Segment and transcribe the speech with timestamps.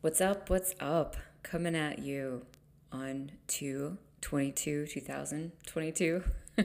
[0.00, 0.48] What's up?
[0.48, 1.16] What's up?
[1.42, 2.42] Coming at you
[2.92, 6.22] on 2 22 2022.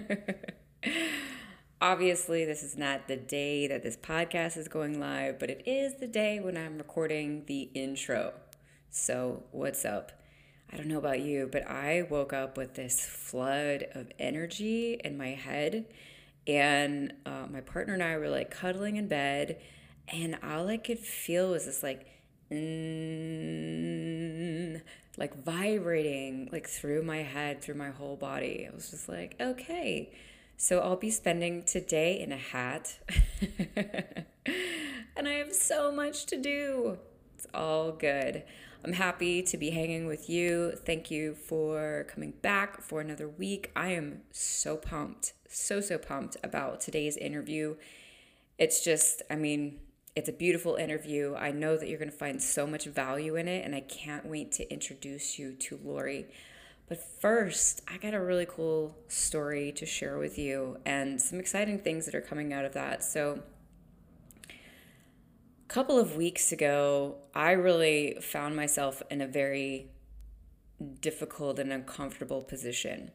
[1.82, 5.96] Obviously, this is not the day that this podcast is going live, but it is
[5.96, 8.34] the day when I'm recording the intro.
[8.92, 10.12] So, what's up?
[10.72, 15.18] I don't know about you, but I woke up with this flood of energy in
[15.18, 15.86] my head.
[16.46, 19.60] And uh, my partner and I were like cuddling in bed,
[20.08, 22.13] and all I could feel was this like,
[22.54, 24.82] mm,
[25.18, 28.68] like vibrating like through my head, through my whole body.
[28.70, 30.12] I was just like, okay.
[30.58, 32.98] So I'll be spending today in a hat.
[33.76, 36.98] and I have so much to do.
[37.36, 38.44] It's all good.
[38.86, 40.72] I'm happy to be hanging with you.
[40.72, 43.72] Thank you for coming back for another week.
[43.78, 47.78] I am so pumped, so, so pumped about today's interview.
[48.58, 49.80] It's just, I mean,
[50.16, 51.36] it's a beautiful interview.
[51.36, 54.26] I know that you're going to find so much value in it, and I can't
[54.26, 56.28] wait to introduce you to Lori.
[56.88, 61.80] But first, I got a really cool story to share with you and some exciting
[61.80, 63.04] things that are coming out of that.
[63.04, 63.42] So,
[64.50, 69.90] a couple of weeks ago, I really found myself in a very
[71.02, 73.12] difficult and uncomfortable position.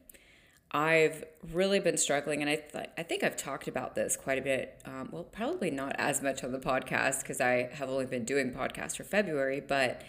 [0.71, 4.41] I've really been struggling, and I th- I think I've talked about this quite a
[4.41, 4.79] bit.
[4.85, 8.51] Um, well, probably not as much on the podcast because I have only been doing
[8.51, 9.61] podcasts for February.
[9.61, 10.03] But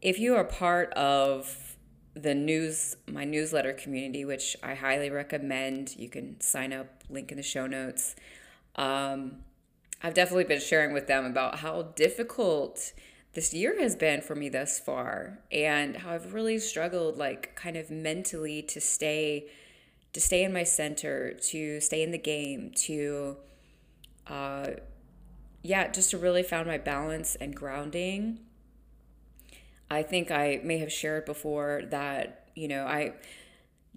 [0.00, 1.76] if you are part of
[2.14, 7.02] the news, my newsletter community, which I highly recommend, you can sign up.
[7.10, 8.14] Link in the show notes.
[8.76, 9.38] Um,
[10.02, 12.92] I've definitely been sharing with them about how difficult
[13.32, 17.76] this year has been for me thus far, and how I've really struggled, like kind
[17.76, 19.48] of mentally, to stay
[20.16, 23.36] to stay in my center, to stay in the game, to,
[24.26, 24.68] uh,
[25.62, 28.38] yeah, just to really found my balance and grounding.
[29.90, 33.12] I think I may have shared before that, you know, I,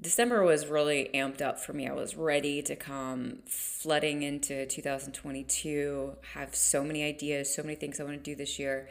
[0.02, 1.88] December was really amped up for me.
[1.88, 8.02] I was ready to come flooding into 2022, have so many ideas, so many things
[8.02, 8.89] I want to do this year.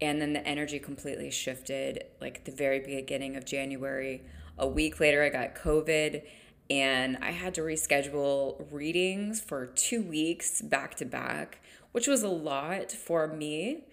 [0.00, 4.22] And then the energy completely shifted like the very beginning of January.
[4.56, 6.22] A week later, I got COVID
[6.70, 11.60] and I had to reschedule readings for two weeks back to back,
[11.92, 13.84] which was a lot for me.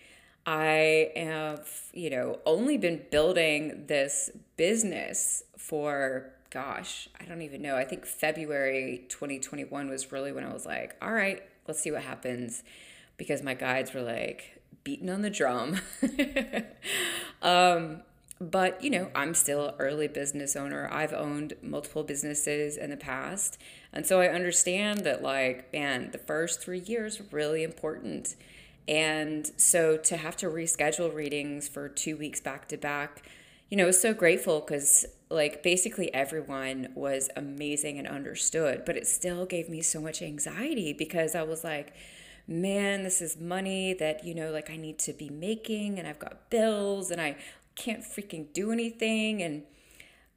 [0.45, 7.75] I have, you know, only been building this business for, gosh, I don't even know.
[7.75, 12.03] I think February 2021 was really when I was like, all right, let's see what
[12.03, 12.63] happens.
[13.17, 15.79] Because my guides were like beating on the drum.
[17.41, 18.01] um,
[18.41, 20.89] but you know i'm still early business owner.
[20.91, 23.57] I've owned multiple businesses in the past.
[23.93, 28.35] And so i understand that like man the first three years are really important.
[28.87, 33.23] And so to have to reschedule readings for two weeks back to back
[33.69, 38.95] you know I was so grateful because like basically everyone was amazing and understood but
[38.95, 41.91] it still gave me so much anxiety because i was like
[42.47, 46.19] man, this is money that, you know, like I need to be making and I've
[46.19, 47.37] got bills and I
[47.75, 49.41] can't freaking do anything.
[49.41, 49.63] And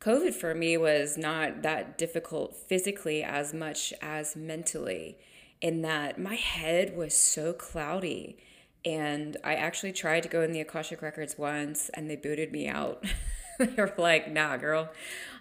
[0.01, 5.19] COVID for me was not that difficult physically as much as mentally,
[5.61, 8.37] in that my head was so cloudy.
[8.85, 12.69] And I actually tried to go in the Akashic Records once and they booted me
[12.69, 13.05] out.
[13.59, 14.91] they were like, nah, girl.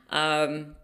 [0.10, 0.76] Um,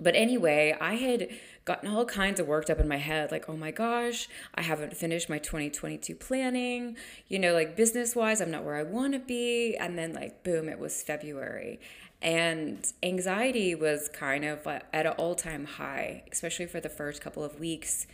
[0.00, 1.28] but anyway, I had
[1.66, 4.96] gotten all kinds of worked up in my head like, oh my gosh, I haven't
[4.96, 6.96] finished my 2022 planning.
[7.28, 9.76] You know, like business wise, I'm not where I want to be.
[9.76, 11.80] And then, like, boom, it was February.
[12.22, 17.44] And anxiety was kind of at an all time high, especially for the first couple
[17.44, 18.06] of weeks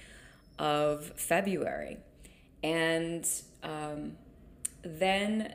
[0.59, 1.99] of February.
[2.65, 3.29] And
[3.63, 4.17] um,
[4.83, 5.55] then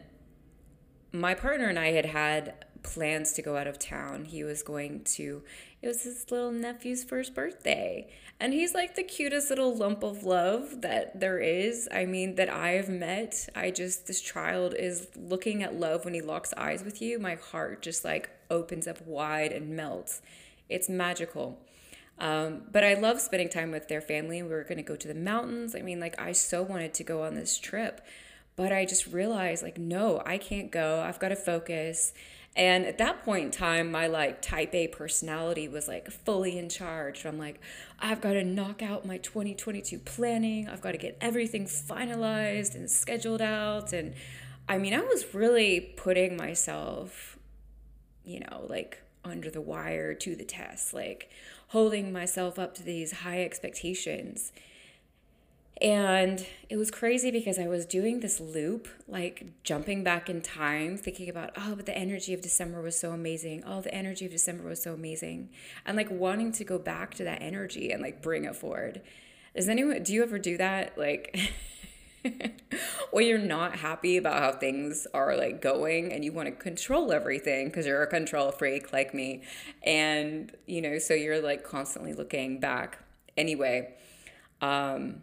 [1.12, 4.26] my partner and I had had plans to go out of town.
[4.26, 5.44] He was going to,
[5.82, 8.08] it was his little nephew's first birthday.
[8.40, 11.88] And he's like the cutest little lump of love that there is.
[11.92, 13.50] I mean, that I've met.
[13.56, 17.20] I just, this child is looking at love when he locks eyes with you.
[17.20, 20.22] My heart just like opens up wide and melts.
[20.70, 21.60] It's magical.
[22.20, 24.42] Um, but I love spending time with their family.
[24.42, 25.76] We were going to go to the mountains.
[25.76, 28.02] I mean, like, I so wanted to go on this trip.
[28.56, 31.02] But I just realized, like, no, I can't go.
[31.02, 32.14] I've got to focus.
[32.58, 36.70] And at that point in time, my like type A personality was like fully in
[36.70, 37.24] charge.
[37.24, 37.62] I'm like,
[38.00, 40.68] I've got to knock out my 2022 planning.
[40.68, 43.94] I've got to get everything finalized and scheduled out.
[43.94, 44.16] And
[44.68, 47.38] I mean, I was really putting myself,
[48.26, 51.30] you know, like under the wire to the test, like
[51.68, 54.52] holding myself up to these high expectations.
[55.80, 60.98] And it was crazy because I was doing this loop, like jumping back in time,
[60.98, 63.64] thinking about, oh, but the energy of December was so amazing.
[63.66, 65.50] Oh, the energy of December was so amazing.
[65.86, 69.02] And like wanting to go back to that energy and like bring it forward.
[69.56, 70.98] Does anyone, do you ever do that?
[70.98, 71.40] Like,
[73.12, 77.12] when you're not happy about how things are like going and you want to control
[77.12, 79.44] everything because you're a control freak like me.
[79.84, 82.98] And, you know, so you're like constantly looking back.
[83.38, 83.94] Anyway,
[84.62, 85.22] um,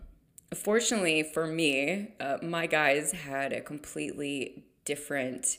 [0.54, 5.58] fortunately for me, uh, my guys had a completely different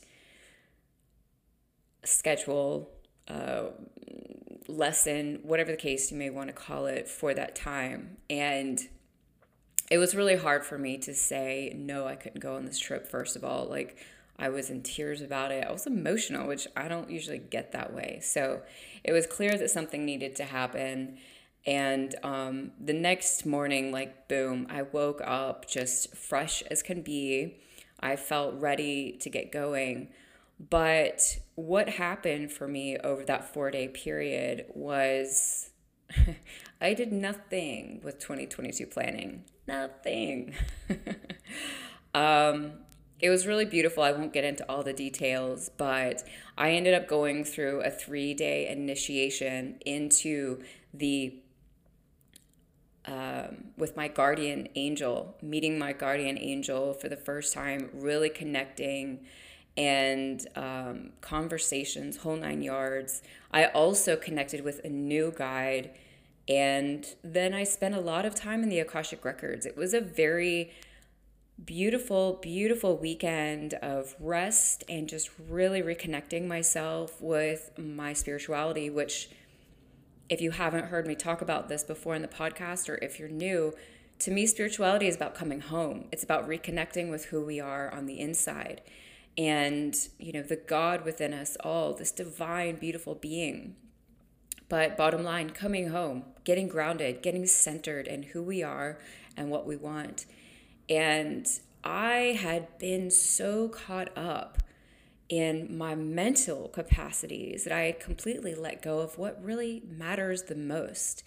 [2.04, 2.90] schedule,
[3.28, 3.64] uh,
[4.68, 8.16] lesson, whatever the case you may want to call it, for that time.
[8.30, 8.80] And
[9.90, 13.08] it was really hard for me to say, no, I couldn't go on this trip,
[13.08, 13.66] first of all.
[13.66, 13.96] Like,
[14.38, 15.66] I was in tears about it.
[15.66, 18.20] I was emotional, which I don't usually get that way.
[18.22, 18.62] So
[19.02, 21.18] it was clear that something needed to happen.
[21.66, 27.56] And um, the next morning, like, boom, I woke up just fresh as can be.
[27.98, 30.08] I felt ready to get going.
[30.70, 35.70] But what happened for me over that four day period was
[36.80, 39.44] I did nothing with 2022 planning.
[39.66, 40.54] Nothing.
[42.14, 42.72] um,
[43.18, 44.02] it was really beautiful.
[44.02, 46.22] I won't get into all the details, but
[46.56, 51.34] I ended up going through a three day initiation into the
[53.06, 59.20] um, with my guardian angel, meeting my guardian angel for the first time, really connecting
[59.76, 63.22] and um, conversations, whole nine yards.
[63.52, 65.90] I also connected with a new guide,
[66.48, 69.66] and then I spent a lot of time in the Akashic Records.
[69.66, 70.72] It was a very
[71.64, 79.30] beautiful, beautiful weekend of rest and just really reconnecting myself with my spirituality, which
[80.28, 83.28] if you haven't heard me talk about this before in the podcast, or if you're
[83.28, 83.72] new,
[84.20, 86.06] to me, spirituality is about coming home.
[86.10, 88.80] It's about reconnecting with who we are on the inside.
[89.36, 93.76] And, you know, the God within us all, this divine, beautiful being.
[94.68, 98.98] But bottom line, coming home, getting grounded, getting centered in who we are
[99.36, 100.24] and what we want.
[100.88, 101.46] And
[101.84, 104.62] I had been so caught up
[105.28, 111.24] in my mental capacities that I completely let go of what really matters the most.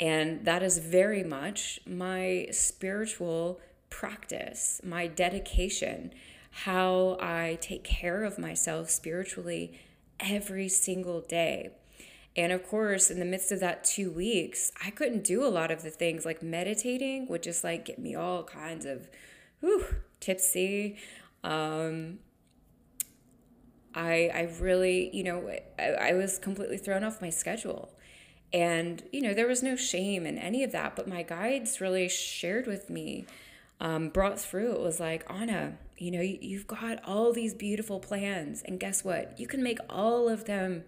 [0.00, 3.60] And that is very much my spiritual
[3.90, 6.12] practice, my dedication,
[6.50, 9.78] how I take care of myself spiritually
[10.18, 11.70] every single day.
[12.36, 15.70] And of course, in the midst of that two weeks, I couldn't do a lot
[15.70, 19.08] of the things like meditating would just like get me all kinds of
[19.60, 19.84] whew,
[20.18, 20.96] tipsy.
[21.44, 22.18] Um,
[23.94, 27.90] I, I really, you know, I, I was completely thrown off my schedule.
[28.52, 32.08] And, you know, there was no shame in any of that, but my guides really
[32.08, 33.26] shared with me,
[33.80, 34.72] um, brought through.
[34.72, 38.62] It was like, Anna, you know, you've got all these beautiful plans.
[38.62, 39.38] And guess what?
[39.38, 40.84] You can make all of them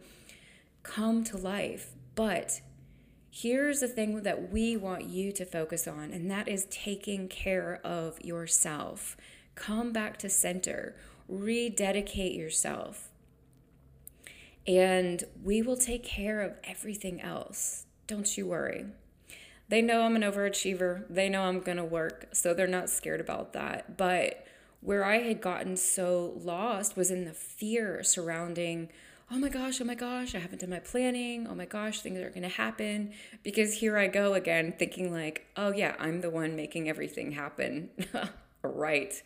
[0.82, 1.90] come to life.
[2.14, 2.60] But
[3.30, 7.80] here's the thing that we want you to focus on, and that is taking care
[7.84, 9.16] of yourself.
[9.56, 10.94] Come back to center
[11.28, 13.10] rededicate yourself.
[14.66, 17.86] And we will take care of everything else.
[18.06, 18.86] Don't you worry.
[19.68, 21.04] They know I'm an overachiever.
[21.08, 22.28] They know I'm going to work.
[22.32, 23.96] So they're not scared about that.
[23.96, 24.46] But
[24.80, 28.88] where I had gotten so lost was in the fear surrounding,
[29.30, 31.46] oh my gosh, oh my gosh, I haven't done my planning.
[31.48, 33.12] Oh my gosh, things are going to happen.
[33.42, 37.90] Because here I go again, thinking like, oh yeah, I'm the one making everything happen.
[38.62, 39.20] right.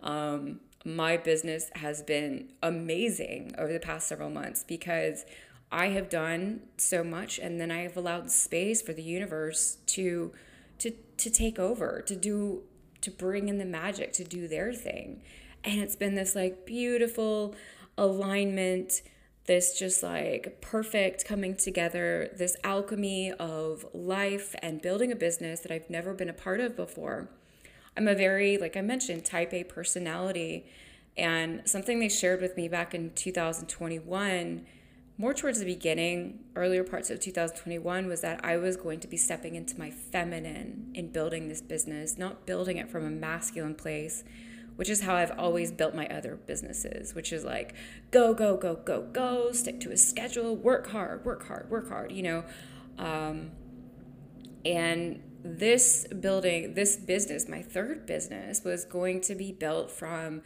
[0.00, 5.24] Um, my business has been amazing over the past several months because
[5.70, 10.32] I have done so much and then I have allowed space for the universe to
[10.78, 12.62] to to take over, to do
[13.00, 15.22] to bring in the magic, to do their thing.
[15.64, 17.54] And it's been this like beautiful
[17.96, 19.02] alignment,
[19.46, 25.72] this just like perfect coming together, this alchemy of life and building a business that
[25.72, 27.28] I've never been a part of before.
[27.96, 30.66] I'm a very, like I mentioned, type A personality.
[31.16, 34.66] And something they shared with me back in 2021,
[35.18, 39.18] more towards the beginning, earlier parts of 2021, was that I was going to be
[39.18, 44.24] stepping into my feminine in building this business, not building it from a masculine place,
[44.76, 47.74] which is how I've always built my other businesses, which is like
[48.10, 52.10] go, go, go, go, go, stick to a schedule, work hard, work hard, work hard,
[52.10, 52.44] you know.
[52.96, 53.50] Um,
[54.64, 60.42] and this building, this business, my third business, was going to be built from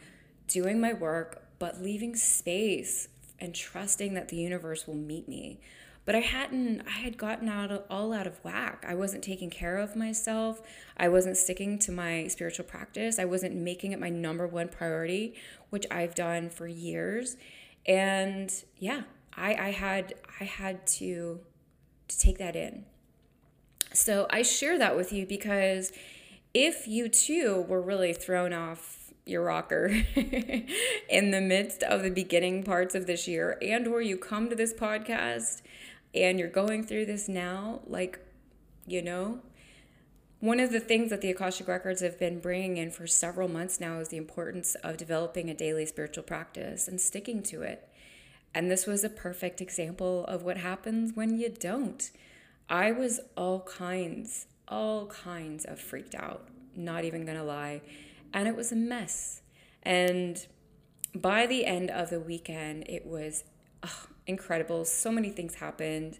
[0.47, 3.07] doing my work, but leaving space
[3.39, 5.59] and trusting that the universe will meet me.
[6.07, 8.85] but I hadn't, I had gotten out of, all out of whack.
[8.87, 10.61] I wasn't taking care of myself.
[10.95, 13.19] I wasn't sticking to my spiritual practice.
[13.19, 15.35] I wasn't making it my number one priority,
[15.69, 17.35] which I've done for years.
[17.85, 19.01] And yeah,
[19.35, 21.41] I, I had, I had to,
[22.07, 22.85] to take that in.
[23.93, 25.91] So I share that with you because
[26.53, 29.87] if you too were really thrown off your rocker
[31.09, 34.55] in the midst of the beginning parts of this year and or you come to
[34.55, 35.61] this podcast
[36.15, 38.19] and you're going through this now like
[38.85, 39.41] you know
[40.39, 43.79] one of the things that the akashic records have been bringing in for several months
[43.79, 47.89] now is the importance of developing a daily spiritual practice and sticking to it.
[48.53, 52.11] And this was a perfect example of what happens when you don't
[52.69, 57.81] i was all kinds all kinds of freaked out not even gonna lie
[58.33, 59.41] and it was a mess.
[59.83, 60.45] And
[61.15, 63.43] by the end of the weekend, it was
[63.83, 64.85] oh, incredible.
[64.85, 66.19] So many things happened,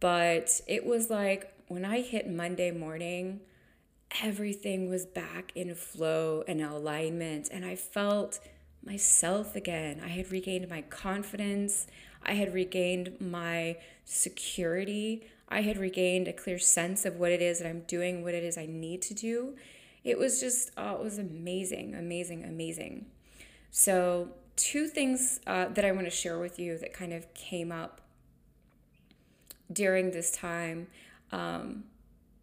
[0.00, 3.40] but it was like when I hit Monday morning,
[4.22, 8.40] everything was back in flow and alignment, and I felt
[8.84, 10.00] myself again.
[10.04, 11.86] I had regained my confidence.
[12.22, 15.26] I had regained my security.
[15.52, 18.42] I had regained a clear sense of what it is that I'm doing, what it
[18.42, 19.54] is I need to do.
[20.02, 23.06] It was just oh, it was amazing amazing amazing.
[23.70, 27.72] So two things uh, that i want to share with you that kind of came
[27.72, 28.00] up
[29.72, 30.88] during this time.
[31.30, 31.84] Um,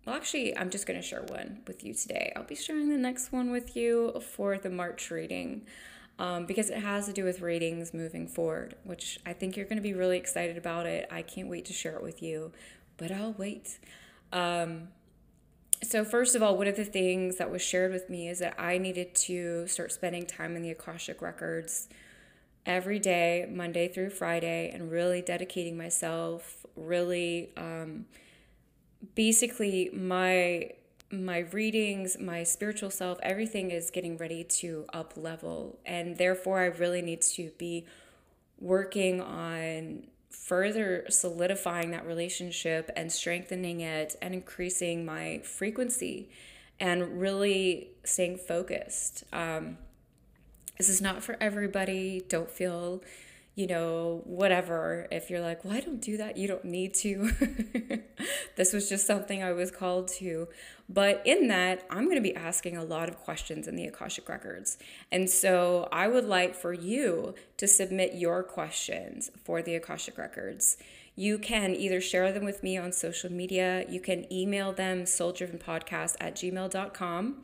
[0.05, 2.31] well actually i'm just going to share one with you today.
[2.35, 5.65] I'll be sharing the next one with you for the march reading
[6.17, 9.77] um, because it has to do with ratings moving forward which i think you're going
[9.77, 11.07] to be really excited about it.
[11.11, 12.51] I can't wait to share it with you
[12.99, 13.79] but i'll wait.
[14.31, 14.89] Um,
[15.81, 18.53] so first of all one of the things that was shared with me is that
[18.59, 21.87] i needed to start spending time in the akashic records
[22.65, 28.05] every day monday through friday and really dedicating myself really um,
[29.15, 30.69] basically my
[31.11, 35.79] my readings my spiritual self everything is getting ready to up level.
[35.85, 37.85] And therefore i really need to be
[38.59, 40.07] working on
[40.49, 46.27] further solidifying that relationship and strengthening it and increasing my frequency
[46.79, 49.23] and really staying focused.
[49.31, 49.77] Um,
[50.79, 52.23] this is not for everybody.
[52.27, 53.03] Don't feel
[53.59, 55.05] you know, whatever.
[55.11, 57.29] If you're like, well, I don't do that, you don't need to.
[58.55, 60.47] this was just something I was called to.
[60.87, 64.29] But in that, I'm going to be asking a lot of questions in the Akashic
[64.29, 64.77] Records.
[65.11, 70.77] And so I would like for you to submit your questions for the Akashic Records.
[71.17, 76.15] You can either share them with me on social media, you can email them souldrivenpodcast
[76.21, 77.43] at gmail.com.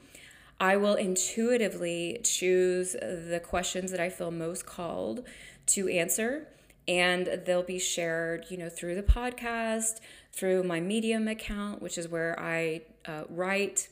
[0.60, 5.25] I will intuitively choose the questions that I feel most called
[5.67, 6.48] to answer
[6.88, 10.00] and they'll be shared you know through the podcast
[10.31, 13.89] through my medium account which is where i uh, write.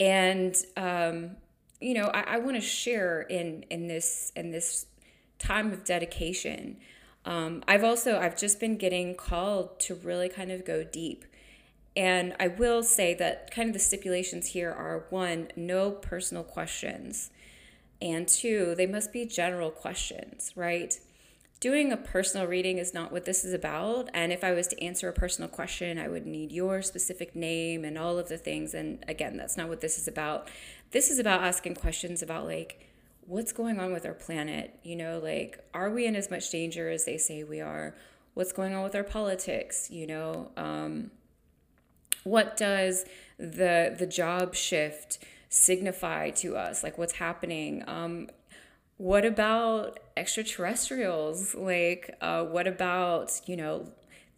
[0.00, 1.36] And um,
[1.80, 4.86] you know i, I want to share in in this in this
[5.38, 6.78] time of dedication.
[7.24, 11.24] Um, i've also i've just been getting called to really kind of go deep.
[11.96, 17.30] And i will say that kind of the stipulations here are one no personal questions
[18.00, 20.98] and two, they must be general questions, right?
[21.60, 24.10] Doing a personal reading is not what this is about.
[24.12, 27.84] And if I was to answer a personal question, I would need your specific name
[27.84, 28.74] and all of the things.
[28.74, 30.50] And again, that's not what this is about.
[30.90, 32.86] This is about asking questions about, like,
[33.26, 34.78] what's going on with our planet?
[34.82, 37.96] You know, like, are we in as much danger as they say we are?
[38.34, 39.90] What's going on with our politics?
[39.90, 41.10] You know, um,
[42.24, 43.04] what does
[43.38, 45.18] the the job shift
[45.54, 47.84] signify to us like what's happening.
[47.86, 48.28] Um
[48.96, 51.54] what about extraterrestrials?
[51.54, 53.92] Like uh what about you know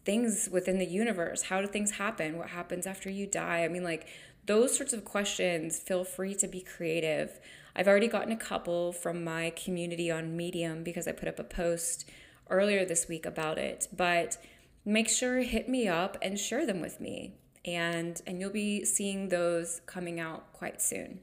[0.05, 1.43] things within the universe?
[1.43, 2.37] How do things happen?
[2.37, 3.63] What happens after you die?
[3.63, 4.07] I mean like
[4.45, 7.39] those sorts of questions feel free to be creative.
[7.75, 11.43] I've already gotten a couple from my community on medium because i put up a
[11.43, 12.09] post
[12.49, 14.37] earlier this week about it but
[14.83, 17.35] make sure hit me up and share them with me
[17.67, 21.19] and and you'll be seeing those coming out quite soon.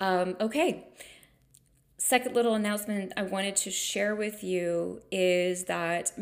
[0.00, 0.88] Um, okay.
[1.96, 6.12] Second little announcement I wanted to share with you is that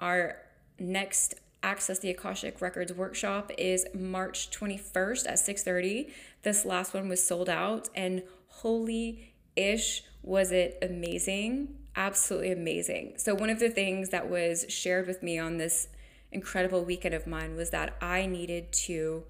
[0.00, 0.36] our
[0.78, 6.12] next Access the Akashic Records workshop is March 21st at 6:30.
[6.42, 11.76] This last one was sold out and holy ish was it amazing.
[11.96, 13.14] Absolutely amazing.
[13.16, 15.88] So one of the things that was shared with me on this
[16.36, 19.24] incredible weekend of mine was that I needed to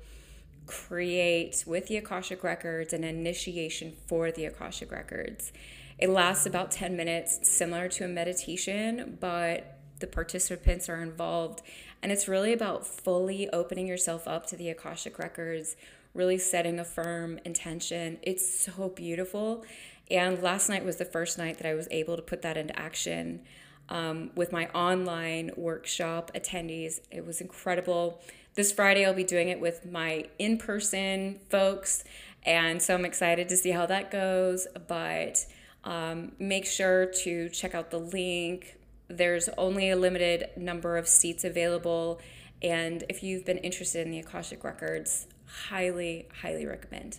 [0.66, 5.52] create with the Akashic Records an initiation for the Akashic Records.
[5.98, 11.62] It lasts about 10 minutes, similar to a meditation, but the participants are involved.
[12.02, 15.76] And it's really about fully opening yourself up to the Akashic Records,
[16.12, 18.18] really setting a firm intention.
[18.22, 19.64] It's so beautiful.
[20.10, 22.76] And last night was the first night that I was able to put that into
[22.76, 23.42] action
[23.88, 27.00] um, with my online workshop attendees.
[27.10, 28.20] It was incredible.
[28.54, 32.04] This Friday, I'll be doing it with my in person folks.
[32.44, 34.66] And so I'm excited to see how that goes.
[34.86, 35.44] But
[35.84, 38.76] um, make sure to check out the link.
[39.08, 42.20] There's only a limited number of seats available.
[42.62, 47.18] And if you've been interested in the Akashic Records, highly, highly recommend.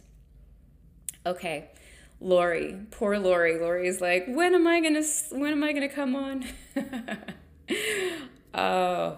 [1.25, 1.69] Okay,
[2.19, 3.59] Lori, poor Lori.
[3.59, 6.45] Lori's like, when am I gonna, when am I gonna come on?
[8.53, 9.17] oh,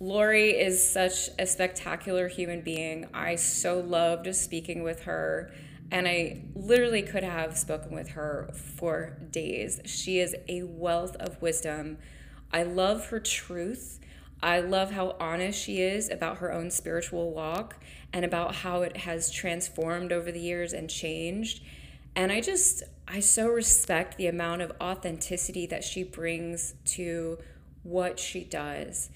[0.00, 3.06] Lori is such a spectacular human being.
[3.14, 5.50] I so loved speaking with her,
[5.90, 9.80] and I literally could have spoken with her for days.
[9.86, 11.98] She is a wealth of wisdom.
[12.52, 14.00] I love her truth.
[14.40, 17.82] I love how honest she is about her own spiritual walk
[18.12, 21.62] and about how it has transformed over the years and changed.
[22.18, 27.38] And I just, I so respect the amount of authenticity that she brings to
[27.84, 29.10] what she does.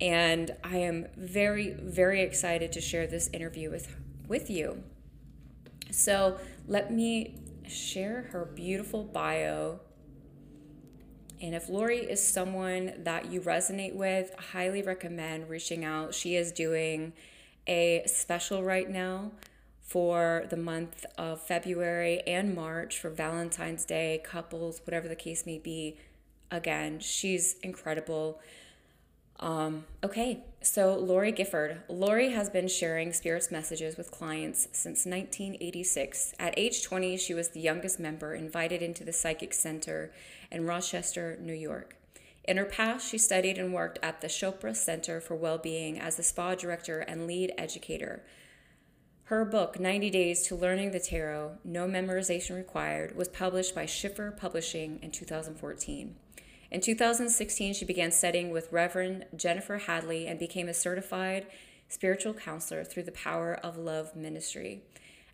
[0.00, 3.94] And I am very, very excited to share this interview with,
[4.26, 4.82] with you.
[5.92, 7.36] So let me
[7.68, 9.78] share her beautiful bio.
[11.40, 16.12] And if Lori is someone that you resonate with, I highly recommend reaching out.
[16.12, 17.12] She is doing
[17.68, 19.30] a special right now
[19.90, 25.58] for the month of February and March for Valentine's Day, couples, whatever the case may
[25.58, 25.96] be.
[26.48, 28.40] Again, she's incredible.
[29.40, 31.82] Um, okay, so Lori Gifford.
[31.88, 36.34] Lori has been sharing spirits messages with clients since 1986.
[36.38, 40.12] At age 20, she was the youngest member invited into the Psychic Center
[40.52, 41.96] in Rochester, New York.
[42.44, 46.22] In her past, she studied and worked at the Chopra Center for Wellbeing as the
[46.22, 48.22] spa director and lead educator.
[49.30, 54.32] Her book, 90 Days to Learning the Tarot, No Memorization Required, was published by Schiffer
[54.32, 56.16] Publishing in 2014.
[56.72, 61.46] In 2016, she began studying with Reverend Jennifer Hadley and became a certified
[61.88, 64.82] spiritual counselor through the Power of Love ministry.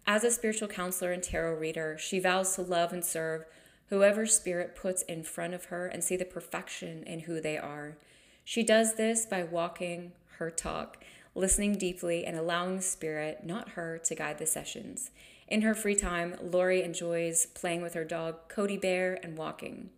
[0.06, 3.46] As a spiritual counselor and tarot reader, she vows to love and serve
[3.88, 7.96] whoever spirit puts in front of her and see the perfection in who they are.
[8.44, 11.02] She does this by walking her talk,
[11.36, 15.10] listening deeply, and allowing the spirit, not her, to guide the sessions.
[15.46, 19.90] In her free time, Lori enjoys playing with her dog Cody Bear and walking.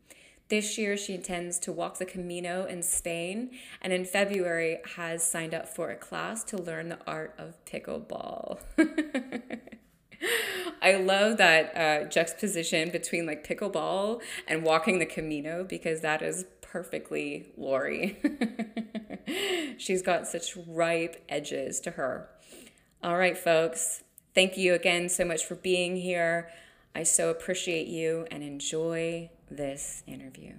[0.49, 5.55] This year, she intends to walk the Camino in Spain, and in February, has signed
[5.55, 8.59] up for a class to learn the art of pickleball.
[10.83, 16.45] I love that uh, juxtaposition between like pickleball and walking the Camino because that is
[16.71, 18.19] perfectly Lori.
[19.79, 22.29] She's got such ripe edges to her.
[23.03, 24.03] All right, folks.
[24.35, 26.51] Thank you again so much for being here.
[26.95, 30.55] I so appreciate you and enjoy this interview.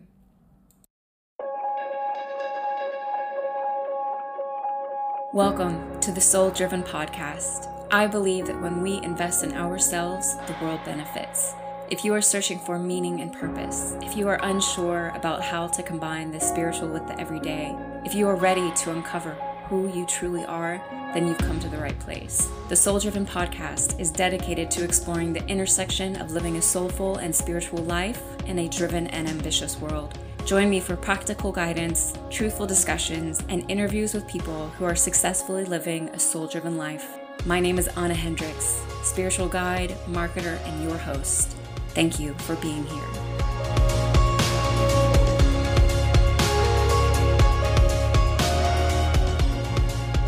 [5.34, 7.72] Welcome to the Soul Driven Podcast.
[7.92, 11.54] I believe that when we invest in ourselves, the world benefits.
[11.92, 15.82] If you are searching for meaning and purpose, if you are unsure about how to
[15.82, 17.76] combine the spiritual with the everyday,
[18.06, 19.32] if you are ready to uncover
[19.70, 20.80] who you truly are,
[21.16, 22.48] then you've come to the right place.
[22.68, 27.36] The Soul Driven podcast is dedicated to exploring the intersection of living a soulful and
[27.36, 30.16] spiritual life in a driven and ambitious world.
[30.46, 36.10] Join me for practical guidance, truthful discussions, and interviews with people who are successfully living
[36.10, 37.18] a soul driven life.
[37.48, 41.56] My name is Anna Hendricks, spiritual guide, marketer, and your host.
[41.90, 43.30] Thank you for being here.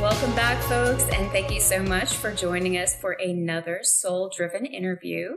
[0.02, 4.66] Welcome back, folks, and thank you so much for joining us for another soul driven
[4.66, 5.34] interview.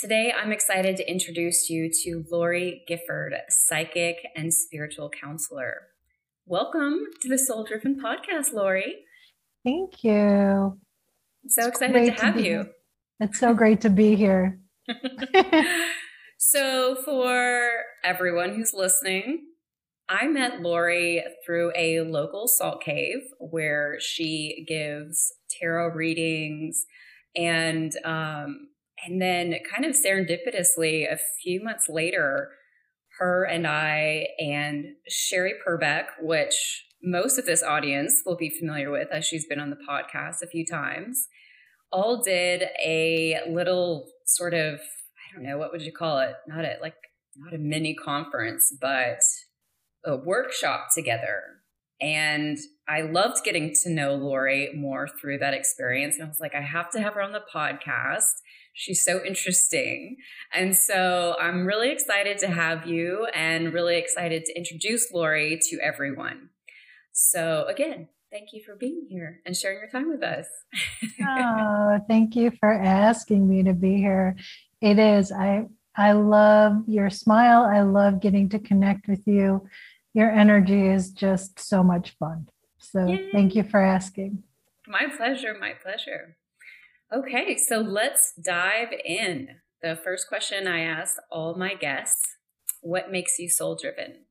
[0.00, 5.88] Today, I'm excited to introduce you to Lori Gifford, psychic and spiritual counselor.
[6.46, 8.96] Welcome to the Soul Driven podcast, Lori.
[9.64, 10.12] Thank you.
[10.12, 12.68] I'm so it's excited to have to you.
[13.18, 14.60] It's so great to be here.
[16.38, 17.70] so, for
[18.04, 19.46] everyone who's listening,
[20.08, 26.86] I met Lori through a local salt cave where she gives tarot readings
[27.36, 28.68] and um,
[29.04, 32.50] and then kind of serendipitously a few months later
[33.18, 39.08] her and I and Sherry Purbeck, which most of this audience will be familiar with
[39.12, 41.28] as she's been on the podcast a few times,
[41.92, 46.34] all did a little sort of I don't know what would you call it?
[46.46, 46.96] Not a like
[47.36, 49.20] not a mini conference, but
[50.04, 51.42] a workshop together.
[52.00, 56.14] And I loved getting to know Lori more through that experience.
[56.14, 58.34] And I was like, I have to have her on the podcast.
[58.72, 60.16] She's so interesting.
[60.54, 65.80] And so I'm really excited to have you and really excited to introduce Lori to
[65.80, 66.50] everyone.
[67.12, 70.46] So, again, thank you for being here and sharing your time with us.
[71.26, 74.36] oh, thank you for asking me to be here.
[74.80, 75.32] It is.
[75.32, 77.62] I I love your smile.
[77.62, 79.66] I love getting to connect with you.
[80.14, 82.48] Your energy is just so much fun.
[82.78, 83.30] So Yay.
[83.32, 84.42] thank you for asking.
[84.86, 85.56] My pleasure.
[85.58, 86.36] My pleasure.
[87.12, 89.48] Okay, so let's dive in.
[89.82, 92.36] The first question I ask all my guests
[92.80, 94.24] What makes you soul driven?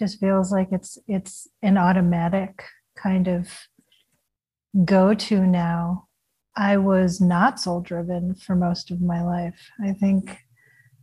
[0.00, 2.64] Just feels like it's it's an automatic
[2.96, 3.50] kind of
[4.82, 6.08] go to now.
[6.56, 9.60] I was not soul driven for most of my life.
[9.84, 10.38] I think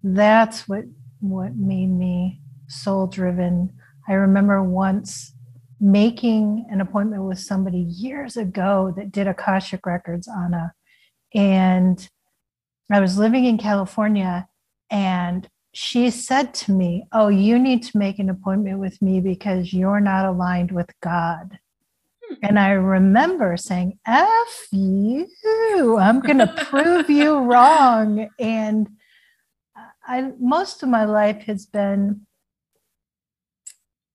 [0.02, 0.86] that's what
[1.20, 3.72] what made me soul driven.
[4.10, 5.32] I remember once
[5.80, 10.74] making an appointment with somebody years ago that did Akashic Records, Anna.
[11.36, 12.10] And
[12.92, 14.48] I was living in California
[14.90, 15.48] and
[15.80, 20.00] she said to me, Oh, you need to make an appointment with me because you're
[20.00, 21.60] not aligned with God.
[22.28, 22.34] Hmm.
[22.42, 25.28] And I remember saying, F you,
[26.00, 28.28] I'm going to prove you wrong.
[28.40, 28.90] And
[30.04, 32.26] I, most of my life has been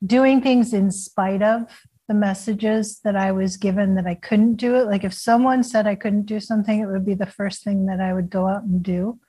[0.05, 4.75] doing things in spite of the messages that I was given that I couldn't do
[4.75, 4.87] it.
[4.87, 8.01] Like if someone said I couldn't do something, it would be the first thing that
[8.01, 9.21] I would go out and do.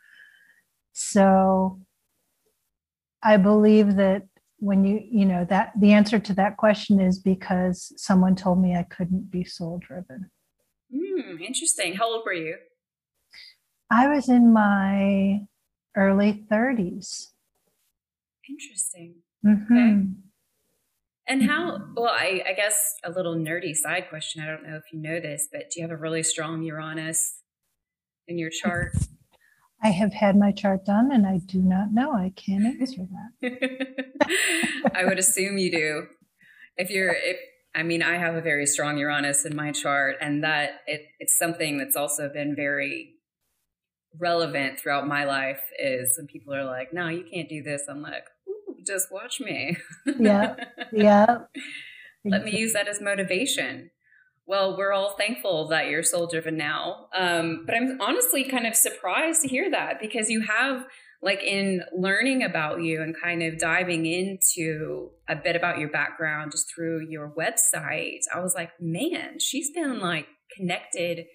[0.93, 1.79] So
[3.23, 4.23] I believe that
[4.57, 8.75] when you, you know, that the answer to that question is because someone told me
[8.75, 10.29] I couldn't be soul driven.
[10.93, 11.95] Mm, interesting.
[11.95, 12.55] How old were you?
[13.89, 15.41] I was in my
[15.95, 17.27] early 30s.
[18.49, 19.15] Interesting.
[19.45, 19.77] Mm-hmm.
[19.77, 20.07] Okay.
[21.25, 24.43] And how, well, I, I guess a little nerdy side question.
[24.43, 27.39] I don't know if you know this, but do you have a really strong Uranus
[28.27, 28.93] in your chart?
[29.83, 32.13] I have had my chart done and I do not know.
[32.13, 33.05] I can't answer
[33.41, 34.15] that.
[34.95, 36.03] I would assume you do.
[36.77, 37.37] If you're, if,
[37.75, 41.37] I mean, I have a very strong Uranus in my chart, and that it, it's
[41.37, 43.15] something that's also been very
[44.19, 45.59] relevant throughout my life.
[45.79, 48.25] Is when people are like, "No, you can't do this," I'm like,
[48.85, 49.77] just watch me.
[50.19, 50.55] yeah.
[50.91, 51.39] Yeah.
[52.25, 53.89] Let me use that as motivation.
[54.53, 57.07] Well, we're all thankful that you're soul driven now.
[57.11, 60.85] Um, but I'm honestly kind of surprised to hear that because you have,
[61.23, 66.51] like, in learning about you and kind of diving into a bit about your background
[66.51, 71.25] just through your website, I was like, man, she's been like connected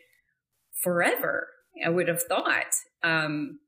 [0.81, 1.49] forever.
[1.85, 2.73] I would have thought.
[3.03, 3.59] Um,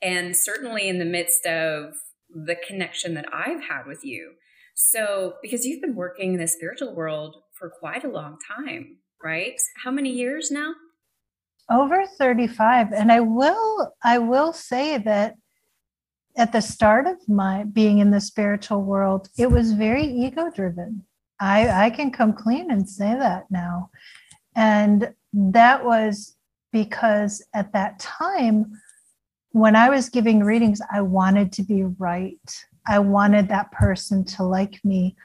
[0.00, 1.94] and certainly in the midst of
[2.28, 4.34] the connection that I've had with you.
[4.76, 9.60] So, because you've been working in the spiritual world for quite a long time, right?
[9.84, 10.72] How many years now?
[11.70, 12.92] Over 35.
[12.92, 15.36] And I will I will say that
[16.36, 21.04] at the start of my being in the spiritual world, it was very ego driven.
[21.38, 23.90] I I can come clean and say that now.
[24.56, 26.36] And that was
[26.72, 28.72] because at that time
[29.52, 32.64] when I was giving readings, I wanted to be right.
[32.86, 35.16] I wanted that person to like me.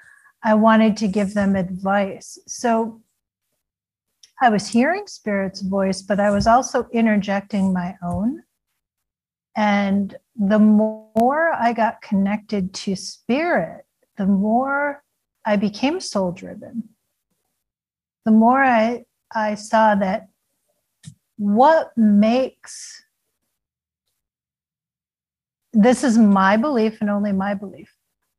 [0.45, 2.38] I wanted to give them advice.
[2.45, 3.01] So
[4.39, 8.43] I was hearing Spirit's voice, but I was also interjecting my own.
[9.58, 13.86] And the more I got connected to Spirit,
[14.17, 15.03] the more
[15.45, 16.89] I became soul driven.
[18.23, 20.27] The more I, I saw that
[21.38, 23.03] what makes
[25.73, 27.91] this is my belief and only my belief.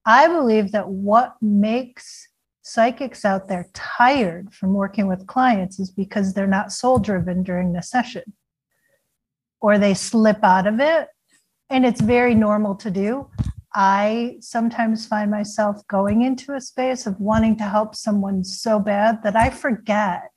[0.07, 2.29] I believe that what makes
[2.63, 7.73] psychics out there tired from working with clients is because they're not soul driven during
[7.73, 8.23] the session
[9.61, 11.09] or they slip out of it.
[11.71, 13.29] And it's very normal to do.
[13.75, 19.23] I sometimes find myself going into a space of wanting to help someone so bad
[19.25, 20.31] that I forget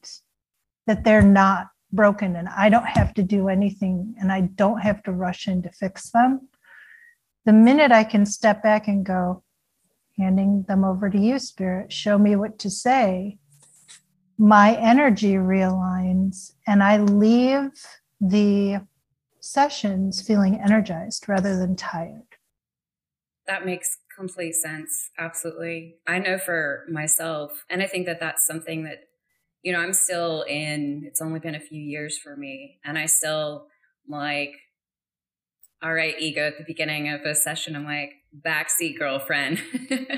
[0.88, 5.04] that they're not broken and I don't have to do anything and I don't have
[5.04, 6.50] to rush in to fix them
[7.46, 9.44] the minute I can step back and go,
[10.20, 13.38] handing them over to you, Spirit, show me what to say,
[14.38, 17.72] my energy realigns and I leave
[18.22, 18.82] the
[19.40, 22.24] sessions feeling energized rather than tired.
[23.48, 25.10] That makes complete sense.
[25.18, 25.96] Absolutely.
[26.06, 29.06] I know for myself, and I think that that's something that,
[29.64, 33.08] you know, I'm still in, it's only been a few years for me, and I
[33.08, 33.68] still
[34.08, 34.54] like
[35.82, 38.12] all right, ego at the beginning of a session, I'm like,
[38.46, 39.62] backseat girlfriend.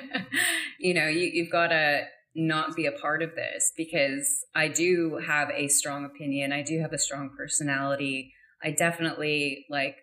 [0.80, 5.20] you know, you, you've got to not be a part of this because I do
[5.26, 6.52] have a strong opinion.
[6.52, 8.34] I do have a strong personality.
[8.64, 9.98] I definitely like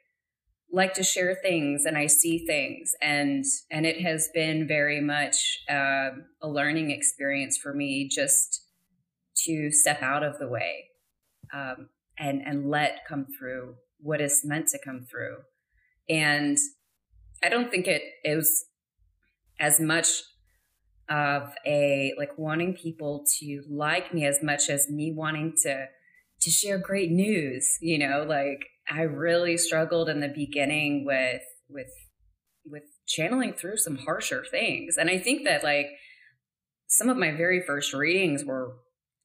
[0.70, 5.60] like to share things and I see things and and it has been very much
[5.68, 6.10] uh,
[6.42, 8.66] a learning experience for me just
[9.46, 10.88] to step out of the way
[11.54, 15.38] um, and and let come through what is meant to come through
[16.08, 16.56] and
[17.42, 18.64] I don't think it is
[19.60, 20.08] as much
[21.08, 25.86] of a like wanting people to like me as much as me wanting to
[26.40, 28.24] to share great news you know?
[28.28, 31.92] Like i really struggled in the beginning with with
[32.64, 34.96] with channeling through some harsher things.
[34.98, 35.86] And i think that like
[36.88, 38.76] some of my very first readings were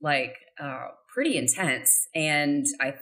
[0.01, 2.07] like uh pretty intense.
[2.15, 2.93] And i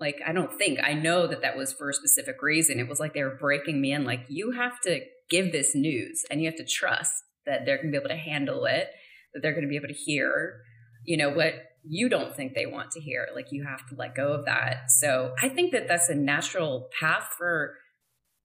[0.00, 3.00] like i don't think i know that that was for a specific reason it was
[3.00, 6.46] like they were breaking me in like you have to give this news and you
[6.46, 8.88] have to trust that they're going to be able to handle it,
[9.32, 10.60] that they're going to be able to hear,
[11.04, 13.28] you know, what you don't think they want to hear.
[13.34, 14.90] Like you have to let go of that.
[14.90, 17.74] So I think that that's a natural path for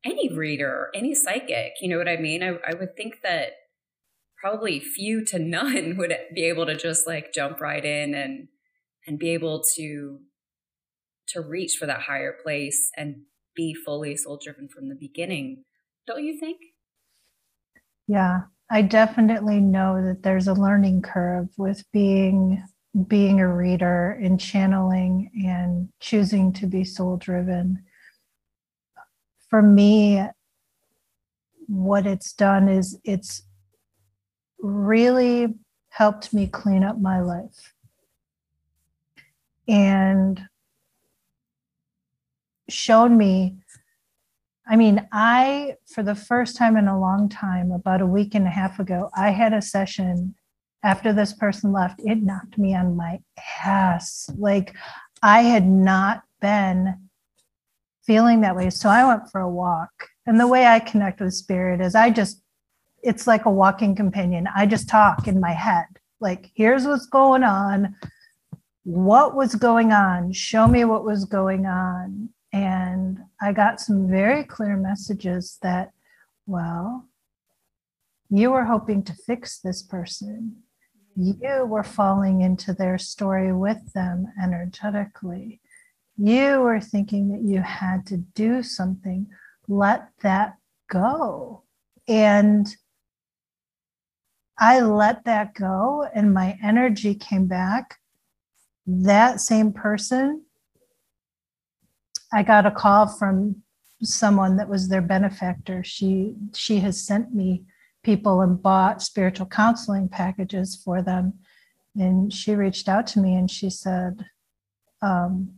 [0.05, 1.73] any reader, any psychic.
[1.81, 2.41] You know what I mean?
[2.43, 3.51] I, I would think that
[4.41, 8.47] probably few to none would be able to just like jump right in and
[9.05, 10.19] and be able to
[11.27, 13.21] to reach for that higher place and
[13.55, 15.63] be fully soul driven from the beginning
[16.07, 16.57] don't you think
[18.07, 22.63] yeah I definitely know that there's a learning curve with being
[23.07, 27.83] being a reader and channeling and choosing to be soul driven.
[29.49, 30.23] For me,
[31.67, 33.43] what it's done is it's
[34.59, 35.53] really
[35.89, 37.73] helped me clean up my life
[39.67, 40.41] and
[42.73, 43.57] shown me
[44.67, 48.47] I mean, I, for the first time in a long time, about a week and
[48.47, 50.36] a half ago, I had a session
[50.83, 51.99] after this person left.
[51.99, 53.19] It knocked me on my
[53.65, 54.29] ass.
[54.38, 54.73] Like
[55.21, 56.95] I had not been
[58.05, 58.69] feeling that way.
[58.69, 59.91] So I went for a walk.
[60.25, 62.41] And the way I connect with spirit is I just,
[63.01, 64.47] it's like a walking companion.
[64.55, 65.86] I just talk in my head.
[66.21, 67.95] Like, here's what's going on.
[68.86, 70.31] What was going on?
[70.31, 72.29] Show me what was going on.
[72.53, 75.91] And I got some very clear messages that,
[76.45, 77.09] well,
[78.29, 80.57] you were hoping to fix this person.
[81.15, 85.61] You were falling into their story with them energetically.
[86.15, 89.27] You were thinking that you had to do something.
[89.67, 90.57] Let that
[90.89, 91.63] go.
[92.07, 92.67] And
[94.59, 97.97] I let that go, and my energy came back.
[98.85, 100.43] That same person
[102.34, 103.63] I got a call from
[104.02, 105.84] someone that was their benefactor.
[105.84, 107.63] She she has sent me
[108.04, 111.34] people and bought spiritual counseling packages for them.
[111.96, 114.26] And she reached out to me and she said
[115.02, 115.54] um,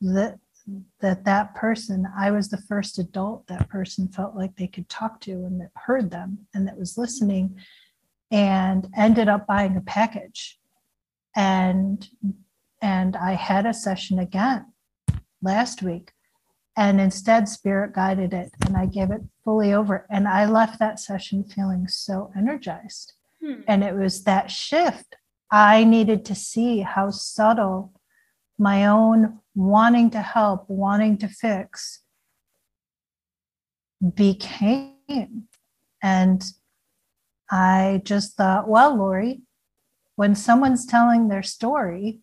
[0.00, 0.38] that
[1.00, 5.20] that that person i was the first adult that person felt like they could talk
[5.20, 7.56] to and that heard them and that was listening
[8.30, 10.58] and ended up buying a package
[11.34, 12.08] and
[12.80, 14.71] and i had a session again
[15.42, 16.12] last week.
[16.76, 20.06] And instead, Spirit guided it and I gave it fully over.
[20.08, 23.12] And I left that session feeling so energized.
[23.42, 23.60] Hmm.
[23.68, 25.16] And it was that shift.
[25.50, 27.92] I needed to see how subtle
[28.58, 32.00] my own wanting to help, wanting to fix
[34.14, 35.48] became.
[36.02, 36.42] And
[37.50, 39.42] I just thought, well, Lori,
[40.16, 42.20] when someone's telling their story,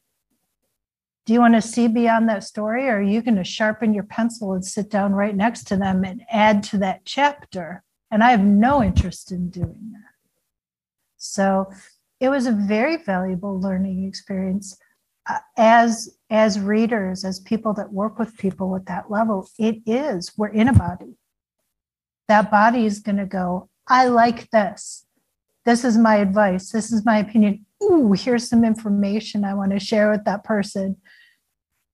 [1.30, 4.04] do you want to see beyond that story or are you going to sharpen your
[4.04, 7.84] pencil and sit down right next to them and add to that chapter?
[8.10, 10.16] And i have no interest in doing that.
[11.18, 11.72] So
[12.20, 14.76] it was a very valuable learning experience.
[15.30, 20.32] Uh, as as readers as people that work with people at that level it is
[20.36, 21.14] we're in a body.
[22.28, 25.06] That body is going to go i like this.
[25.64, 26.72] This is my advice.
[26.72, 30.98] This is my opinion ooh here's some information i want to share with that person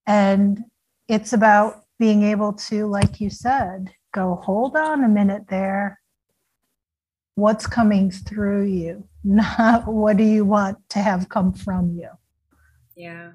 [0.06, 0.64] and
[1.08, 6.00] it's about being able to, like you said, go, hold on a minute there.
[7.34, 12.08] What's coming through you, not what do you want to have come from you.
[12.96, 13.32] Yeah.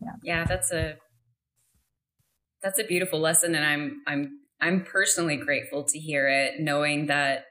[0.00, 0.12] Yeah.
[0.22, 0.96] Yeah, that's a
[2.62, 7.46] that's a beautiful lesson and I'm I'm I'm personally grateful to hear it knowing that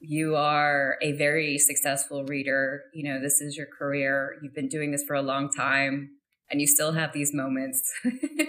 [0.00, 2.82] you are a very successful reader.
[2.94, 4.36] You know, this is your career.
[4.42, 6.10] You've been doing this for a long time
[6.50, 7.92] and you still have these moments.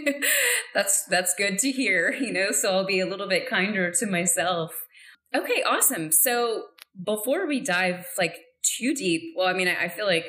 [0.74, 4.06] that's that's good to hear, you know, so I'll be a little bit kinder to
[4.06, 4.74] myself.
[5.36, 6.12] Okay, awesome.
[6.12, 6.66] So
[7.04, 8.36] before we dive like
[8.78, 10.26] too deep, well, I mean, I, I feel like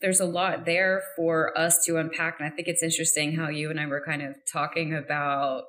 [0.00, 2.38] there's a lot there for us to unpack.
[2.38, 5.64] And I think it's interesting how you and I were kind of talking about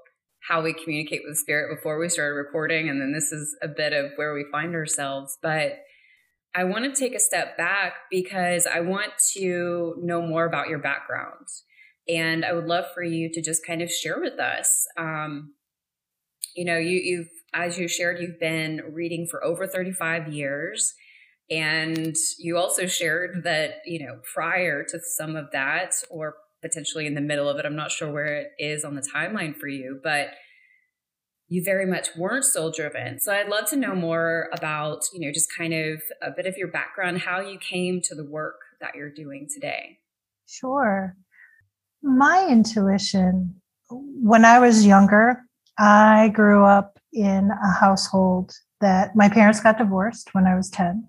[0.47, 2.89] how we communicate with spirit before we started recording.
[2.89, 5.38] And then this is a bit of where we find ourselves.
[5.41, 5.79] But
[6.53, 10.79] I want to take a step back because I want to know more about your
[10.79, 11.47] background.
[12.08, 14.86] And I would love for you to just kind of share with us.
[14.97, 15.53] Um,
[16.56, 20.93] you know, you, you've, as you shared, you've been reading for over 35 years.
[21.49, 27.13] And you also shared that, you know, prior to some of that, or potentially in
[27.13, 29.99] the middle of it, I'm not sure where it is on the timeline for you,
[30.04, 30.30] but
[31.47, 33.19] you very much weren't soul driven.
[33.19, 36.58] So I'd love to know more about, you know, just kind of a bit of
[36.58, 39.99] your background, how you came to the work that you're doing today.
[40.47, 41.15] Sure.
[42.02, 45.41] My intuition, when I was younger,
[45.78, 51.08] I grew up in a household that my parents got divorced when I was 10.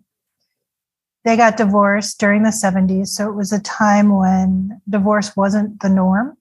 [1.24, 3.08] They got divorced during the 70s.
[3.08, 6.37] So it was a time when divorce wasn't the norm.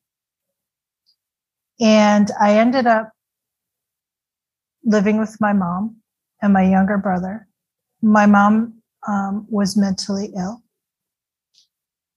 [1.79, 3.11] And I ended up
[4.83, 5.97] living with my mom
[6.41, 7.47] and my younger brother.
[8.01, 10.61] My mom um, was mentally ill.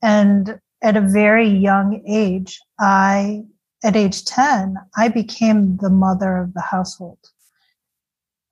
[0.03, 3.45] And at a very young age, I,
[3.85, 7.19] at age 10, I became the mother of the household.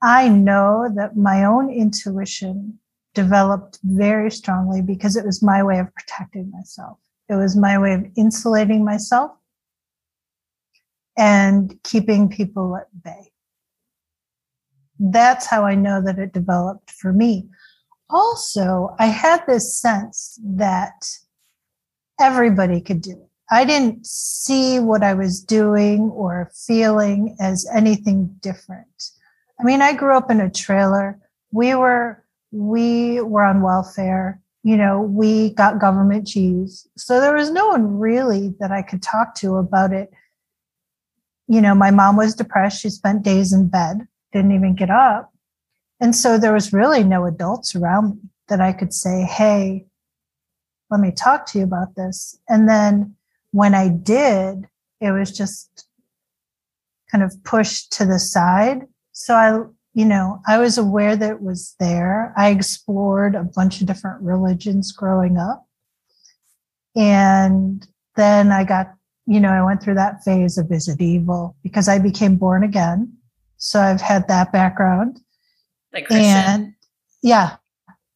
[0.00, 2.78] I know that my own intuition
[3.14, 6.98] developed very strongly because it was my way of protecting myself.
[7.28, 9.32] It was my way of insulating myself
[11.16, 13.32] and keeping people at bay
[14.98, 17.48] that's how I know that it developed for me.
[18.10, 21.08] Also, I had this sense that
[22.20, 23.28] everybody could do it.
[23.50, 29.10] I didn't see what I was doing or feeling as anything different.
[29.60, 31.18] I mean, I grew up in a trailer.
[31.52, 32.23] We were
[32.54, 34.40] we were on welfare.
[34.62, 36.88] You know, we got government cheese.
[36.96, 40.10] So there was no one really that I could talk to about it.
[41.48, 42.80] You know, my mom was depressed.
[42.80, 45.32] She spent days in bed didn't even get up.
[46.00, 49.86] And so there was really no adults around me that I could say, hey,
[50.90, 52.38] let me talk to you about this.
[52.48, 53.14] And then
[53.52, 54.68] when I did,
[55.00, 55.86] it was just
[57.10, 58.86] kind of pushed to the side.
[59.12, 59.60] So I,
[59.94, 62.34] you know, I was aware that it was there.
[62.36, 65.66] I explored a bunch of different religions growing up.
[66.96, 68.94] And then I got,
[69.26, 72.64] you know, I went through that phase of is it evil because I became born
[72.64, 73.12] again.
[73.56, 75.20] So I've had that background.
[75.92, 76.26] Like Christian.
[76.26, 76.74] And
[77.22, 77.56] yeah,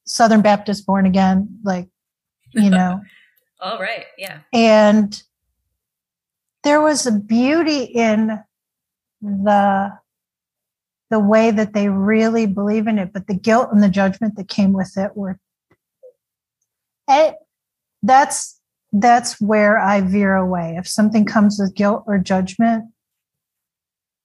[0.04, 1.88] Southern Baptist born again, like,
[2.54, 3.00] you know.
[3.60, 4.06] All right.
[4.16, 4.40] Yeah.
[4.52, 5.20] And
[6.64, 8.42] there was a beauty in
[9.20, 9.98] the
[11.10, 14.48] the way that they really believe in it, but the guilt and the judgment that
[14.48, 15.38] came with it were
[17.08, 17.36] it,
[18.02, 18.60] that's
[18.92, 20.76] that's where I veer away.
[20.78, 22.84] If something comes with guilt or judgment,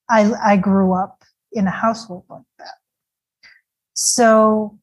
[0.08, 2.74] I, I grew up in a household like that.
[3.94, 4.78] So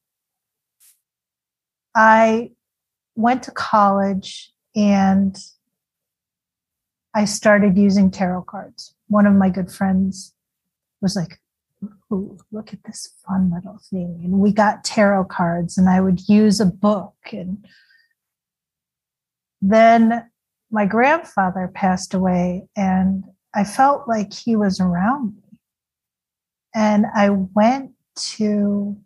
[1.95, 2.51] I
[3.15, 5.37] went to college and
[7.13, 8.95] I started using tarot cards.
[9.07, 10.33] One of my good friends
[11.01, 11.40] was like,
[12.11, 14.19] Ooh, look at this fun little thing.
[14.23, 17.15] And we got tarot cards, and I would use a book.
[17.31, 17.65] And
[19.61, 20.29] then
[20.69, 25.57] my grandfather passed away, and I felt like he was around me.
[26.73, 28.97] And I went to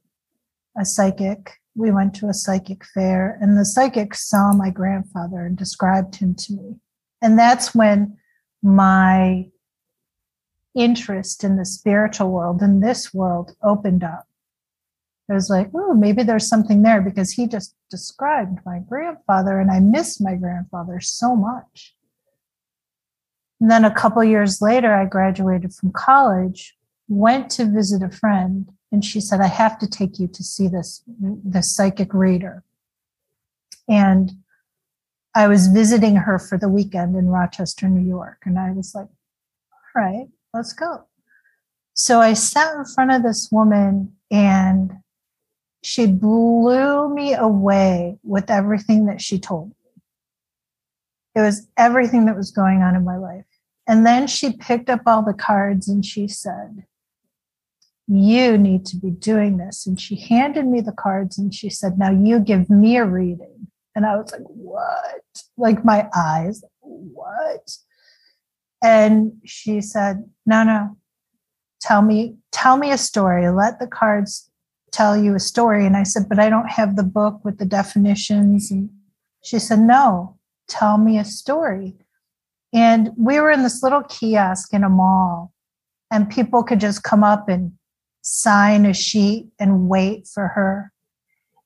[0.78, 1.54] a psychic.
[1.76, 6.34] We went to a psychic fair, and the psychic saw my grandfather and described him
[6.36, 6.76] to me.
[7.22, 8.18] And that's when
[8.64, 9.50] my
[10.76, 14.28] interest in the spiritual world, in this world, opened up.
[15.30, 19.72] I was like, oh, maybe there's something there because he just described my grandfather, and
[19.72, 21.96] I miss my grandfather so much.
[23.60, 26.76] And then a couple years later, I graduated from college,
[27.08, 30.68] went to visit a friend, and she said, I have to take you to see
[30.68, 32.64] this, this psychic reader.
[33.88, 34.32] And
[35.34, 38.44] I was visiting her for the weekend in Rochester, New York.
[38.46, 41.04] And I was like, all right, let's go.
[41.94, 44.94] So I sat in front of this woman and
[45.84, 50.02] she blew me away with everything that she told me.
[51.36, 53.46] It was everything that was going on in my life.
[53.88, 56.86] And then she picked up all the cards and she said,
[58.08, 59.86] You need to be doing this.
[59.86, 63.68] And she handed me the cards and she said, Now you give me a reading.
[63.96, 65.22] And I was like, what?
[65.58, 67.78] Like my eyes, what?
[68.86, 70.96] And she said, no, no,
[71.82, 73.50] tell me, tell me a story.
[73.50, 74.52] Let the cards
[74.92, 75.88] tell you a story.
[75.88, 78.70] And I said, but I don't have the book with the definitions.
[78.70, 78.92] And
[79.44, 81.96] she said, no, tell me a story.
[82.74, 85.52] And we were in this little kiosk in a mall,
[86.12, 87.72] and people could just come up and
[88.22, 90.92] sign a sheet and wait for her.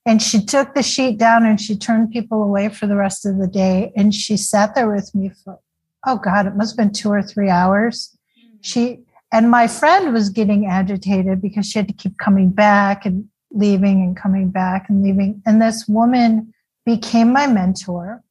[0.05, 3.39] And she took the sheet down and she turned people away for the rest of
[3.39, 3.91] the day.
[3.97, 5.59] And she sat there with me for,
[6.05, 8.17] oh God, it must have been two or three hours.
[8.37, 8.57] Mm-hmm.
[8.61, 8.99] She,
[9.31, 14.01] and my friend was getting agitated because she had to keep coming back and leaving
[14.01, 15.41] and coming back and leaving.
[15.45, 16.53] And this woman
[16.85, 18.23] became my mentor.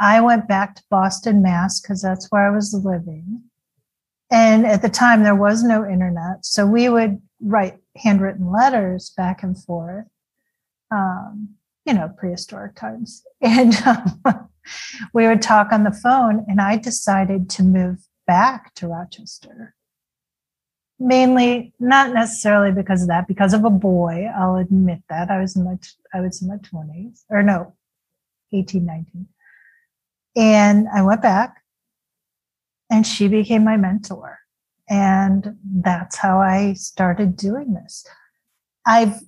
[0.00, 3.42] I went back to Boston, Mass, because that's where I was living.
[4.30, 6.44] And at the time, there was no internet.
[6.44, 10.06] So we would write handwritten letters back and forth,
[10.90, 11.53] um,
[11.84, 13.22] you know, prehistoric times.
[13.42, 14.48] And um,
[15.12, 16.46] we would talk on the phone.
[16.48, 19.74] And I decided to move back to Rochester.
[20.98, 24.30] Mainly, not necessarily because of that, because of a boy.
[24.34, 25.30] I'll admit that.
[25.30, 25.76] I was in my,
[26.14, 27.74] I was in my 20s, or no,
[28.54, 29.28] 18, 19.
[30.36, 31.62] And I went back
[32.90, 34.38] and she became my mentor.
[34.88, 38.06] And that's how I started doing this.
[38.86, 39.20] I've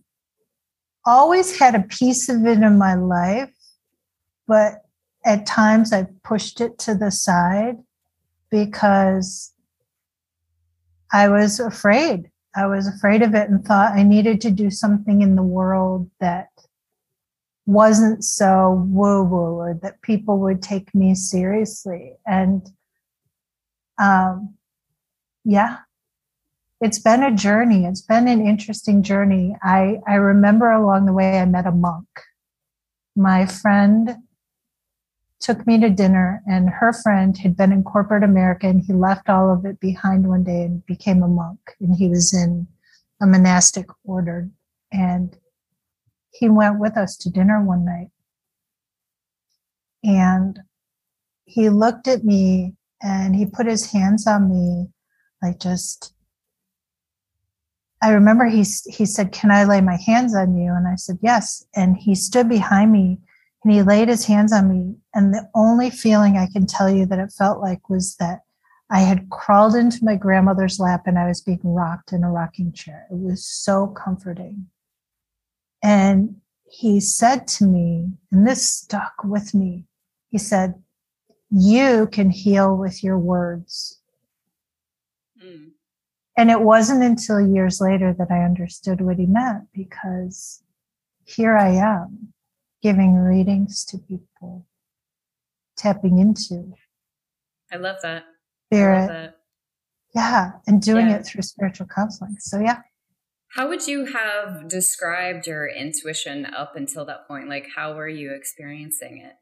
[1.07, 3.53] always had a piece of it in my life,
[4.47, 4.83] but
[5.25, 7.77] at times I've pushed it to the side
[8.51, 9.53] because
[11.13, 12.31] I was afraid.
[12.55, 16.11] I was afraid of it and thought I needed to do something in the world
[16.21, 16.49] that
[17.67, 22.15] wasn't so woo woo or that people would take me seriously.
[22.27, 22.67] And
[23.99, 24.55] um,
[25.45, 25.79] yeah,
[26.81, 27.85] it's been a journey.
[27.85, 29.57] It's been an interesting journey.
[29.63, 32.07] I, I remember along the way, I met a monk.
[33.15, 34.17] My friend
[35.41, 39.29] took me to dinner, and her friend had been in corporate America, and he left
[39.29, 41.61] all of it behind one day and became a monk.
[41.81, 42.67] And he was in
[43.21, 44.51] a monastic order.
[44.93, 45.37] And
[46.31, 48.09] he went with us to dinner one night
[50.07, 50.61] and
[51.45, 54.87] he looked at me and he put his hands on me
[55.43, 56.15] like just
[58.07, 61.19] I remember he he said, "Can I lay my hands on you?" And I said,
[61.23, 63.19] "Yes." And he stood behind me
[63.65, 64.95] and he laid his hands on me.
[65.13, 68.43] And the only feeling I can tell you that it felt like was that
[68.91, 72.73] I had crawled into my grandmother's lap and I was being rocked in a rocking
[72.73, 73.09] chair.
[73.11, 74.69] It was so comforting.
[75.83, 76.37] And
[76.71, 79.87] he said to me, and this stuck with me,
[80.29, 80.81] he said,
[81.51, 84.01] You can heal with your words.
[85.45, 85.73] Mm.
[86.37, 90.63] And it wasn't until years later that I understood what he meant because
[91.25, 92.33] here I am
[92.83, 94.67] giving readings to people,
[95.77, 96.75] tapping into.
[97.73, 98.25] I love that.
[98.69, 99.01] Spirit.
[99.01, 99.37] Love that.
[100.15, 101.17] Yeah, and doing yeah.
[101.17, 102.37] it through spiritual counseling.
[102.39, 102.81] So, yeah.
[103.55, 107.49] How would you have described your intuition up until that point?
[107.49, 109.35] Like, how were you experiencing it?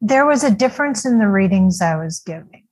[0.00, 2.67] There was a difference in the readings I was giving.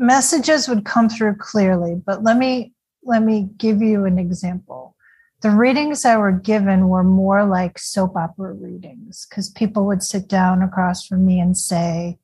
[0.00, 2.72] Messages would come through clearly, but let me
[3.04, 4.96] let me give you an example.
[5.42, 10.26] The readings I were given were more like soap opera readings because people would sit
[10.26, 12.18] down across from me and say,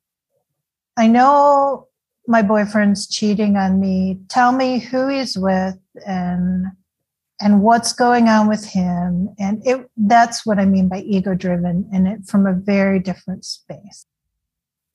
[0.97, 1.87] I know
[2.27, 4.19] my boyfriend's cheating on me.
[4.27, 6.65] Tell me who he's with and
[7.39, 9.29] and what's going on with him.
[9.39, 13.45] And it that's what I mean by ego driven and it from a very different
[13.45, 14.05] space.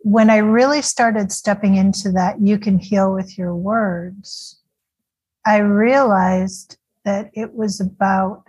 [0.05, 4.61] When I really started stepping into that you can heal with your words,
[5.47, 8.45] I realized that it was about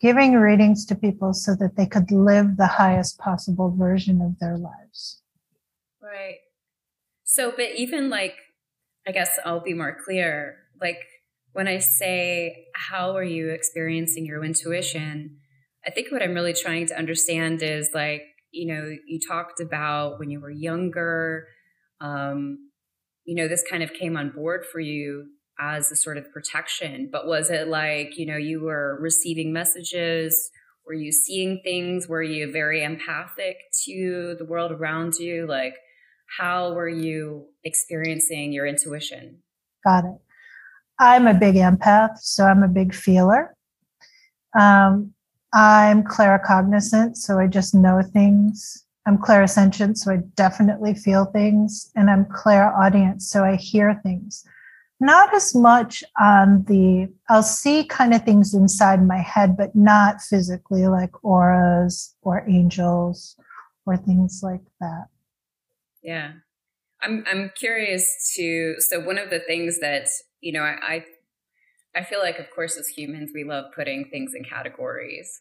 [0.00, 4.58] giving readings to people so that they could live the highest possible version of their
[4.58, 5.22] lives.
[6.02, 6.38] Right.
[7.24, 8.34] So, but even like,
[9.06, 10.56] I guess I'll be more clear.
[10.80, 10.98] Like,
[11.52, 15.38] when I say, how are you experiencing your intuition?
[15.86, 20.18] I think what I'm really trying to understand is like, you know, you talked about
[20.18, 21.48] when you were younger,
[22.00, 22.70] um,
[23.24, 25.26] you know, this kind of came on board for you
[25.58, 27.08] as a sort of protection.
[27.10, 30.50] But was it like, you know, you were receiving messages?
[30.86, 32.08] Were you seeing things?
[32.08, 35.46] Were you very empathic to the world around you?
[35.46, 35.74] Like,
[36.38, 39.42] how were you experiencing your intuition?
[39.84, 40.18] Got it.
[40.98, 43.54] I'm a big empath, so I'm a big feeler.
[44.58, 45.14] Um,
[45.54, 48.84] I'm claircognizant, so I just know things.
[49.06, 51.90] I'm clairsentient, so I definitely feel things.
[51.94, 54.44] And I'm clairaudient, so I hear things.
[55.02, 60.22] not as much on the i'll see kind of things inside my head but not
[60.22, 63.36] physically like auras or angels
[63.84, 65.06] or things like that
[66.02, 66.30] yeah
[67.02, 70.06] i'm i'm curious to so one of the things that
[70.40, 71.04] you know i i,
[71.94, 75.40] I feel like of course as humans we love putting things in categories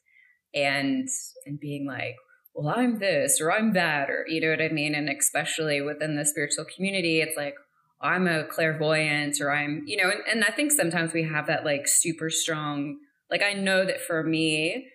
[0.53, 1.07] and
[1.45, 2.15] and being like
[2.53, 6.17] well i'm this or i'm that or you know what i mean and especially within
[6.17, 7.55] the spiritual community it's like
[8.01, 11.63] I'm a clairvoyant or I'm, you know, and, and I think sometimes we have that
[11.63, 12.97] like super strong,
[13.29, 14.87] like I know that for me,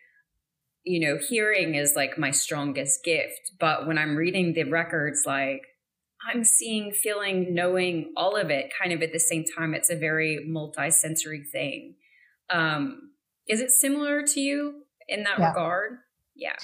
[0.83, 3.53] you know, hearing is like my strongest gift.
[3.61, 5.63] But when I'm reading the records, like
[6.27, 9.75] I'm seeing, feeling, knowing all of it kind of at the same time.
[9.75, 11.95] It's a very multi-sensory thing.
[12.51, 13.11] Um,
[13.49, 15.49] is it similar to you in that yeah.
[15.49, 15.99] regard?
[16.35, 16.57] Yeah.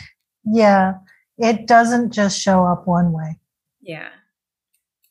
[0.45, 0.95] Yeah.
[1.39, 3.39] It doesn't just show up one way.
[3.81, 4.09] Yeah.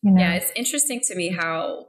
[0.01, 0.21] You know?
[0.21, 1.87] Yeah, it's interesting to me how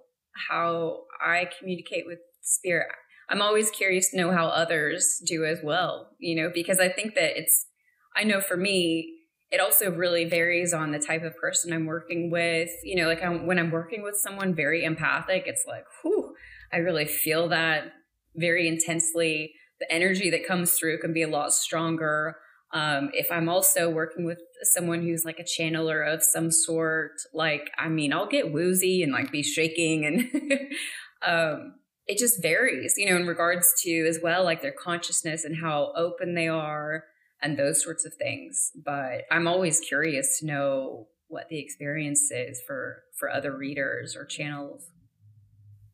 [0.48, 2.88] how I communicate with spirit.
[3.28, 7.14] I'm always curious to know how others do as well, you know, because I think
[7.14, 7.66] that it's
[8.14, 9.14] I know for me
[9.52, 12.70] it also really varies on the type of person I'm working with.
[12.82, 16.34] You know, like I'm, when I'm working with someone very empathic, it's like, whew,
[16.72, 17.92] I really feel that
[18.34, 19.52] very intensely.
[19.78, 22.36] The energy that comes through can be a lot stronger.
[22.72, 27.70] Um, if I'm also working with someone who's like a channeler of some sort, like,
[27.76, 30.30] I mean, I'll get woozy and like be shaking and
[31.26, 31.74] um,
[32.06, 35.92] it just varies, you know, in regards to as well, like their consciousness and how
[35.94, 37.04] open they are
[37.42, 38.72] and those sorts of things.
[38.84, 44.24] But I'm always curious to know what the experience is for for other readers or
[44.24, 44.90] channels.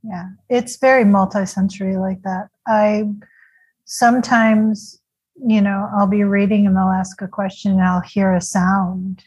[0.03, 2.49] Yeah, it's very multisensory like that.
[2.67, 3.05] I
[3.85, 5.01] sometimes
[5.47, 9.25] you know, I'll be reading and they'll ask a question and I'll hear a sound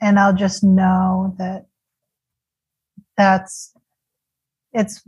[0.00, 1.66] and I'll just know that
[3.16, 3.72] that's
[4.72, 5.02] it's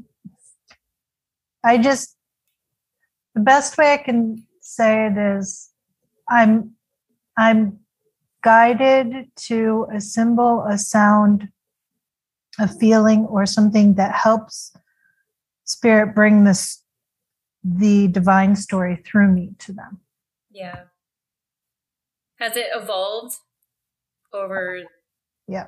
[1.62, 2.16] I just
[3.34, 5.70] the best way I can say it is
[6.30, 6.72] I'm
[7.36, 7.78] I'm
[8.42, 11.48] guided to a symbol, a sound,
[12.58, 14.72] a feeling, or something that helps
[15.64, 16.82] spirit bring this
[17.64, 20.00] the divine story through me to them.
[20.50, 20.84] Yeah.
[22.38, 23.36] Has it evolved
[24.32, 24.82] over?
[25.46, 25.66] Yeah.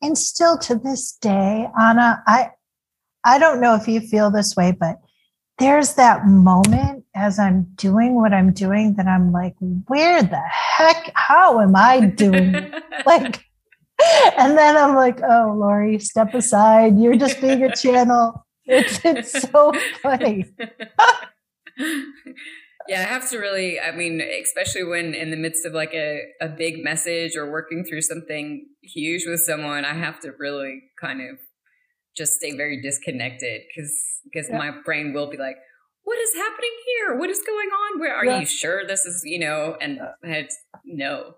[0.00, 2.50] And still to this day, Anna, I
[3.24, 5.00] I don't know if you feel this way, but
[5.58, 9.54] there's that moment as I'm doing what I'm doing that I'm like,
[9.86, 12.52] where the heck, how am I doing?
[13.06, 13.44] like,
[14.38, 16.98] and then I'm like, oh, Lori, step aside.
[16.98, 18.46] You're just being a channel.
[18.64, 20.44] It's it's so funny
[22.88, 26.22] yeah, I have to really, I mean, especially when in the midst of like a,
[26.40, 31.20] a big message or working through something huge with someone, I have to really kind
[31.20, 31.38] of
[32.16, 33.94] just stay very disconnected because
[34.24, 34.58] because yeah.
[34.58, 35.56] my brain will be like,
[36.08, 37.18] what is happening here?
[37.18, 38.00] What is going on?
[38.00, 38.40] Where are yeah.
[38.40, 40.48] you sure this is, you know, and I had
[40.82, 41.34] no.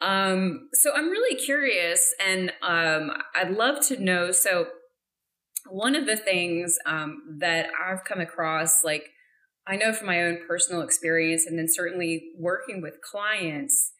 [0.00, 4.32] Um, so I'm really curious and um, I'd love to know.
[4.32, 4.66] So
[5.68, 9.10] one of the things um, that I've come across, like
[9.64, 13.92] I know from my own personal experience, and then certainly working with clients.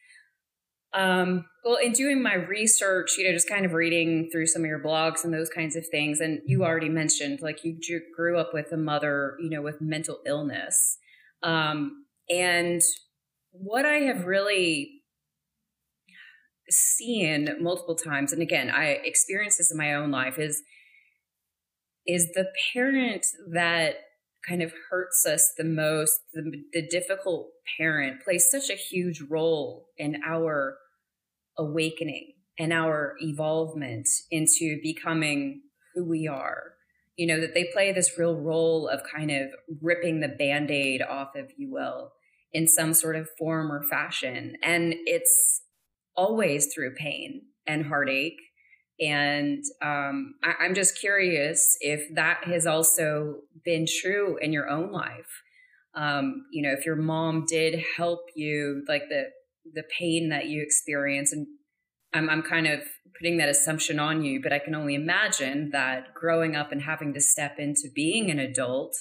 [0.93, 4.67] Um, well, in doing my research, you know, just kind of reading through some of
[4.67, 7.79] your blogs and those kinds of things, and you already mentioned like you
[8.17, 10.99] grew up with a mother, you know, with mental illness.
[11.43, 12.83] Um, and
[13.53, 15.03] what I have really
[16.69, 20.63] seen multiple times, and again, I experienced this in my own life, is
[22.07, 23.97] is the parent that
[24.49, 29.87] kind of hurts us the most, the, the difficult parent plays such a huge role
[29.99, 30.79] in our
[31.59, 35.63] awakening and our evolvement into becoming
[35.95, 36.75] who we are.
[37.17, 39.51] You know, that they play this real role of kind of
[39.83, 42.13] ripping the band aid off, if you will,
[42.53, 44.57] in some sort of form or fashion.
[44.63, 45.63] And it's
[46.17, 48.41] always through pain and heartache
[49.01, 54.93] and um, I, am just curious if that has also been true in your own
[54.93, 55.43] life.
[55.95, 59.31] Um, you know, if your mom did help you, like the
[59.75, 61.47] the pain that you experience, and
[62.13, 62.83] I'm I'm kind of
[63.19, 67.15] putting that assumption on you, but I can only imagine that growing up and having
[67.15, 68.95] to step into being an adult,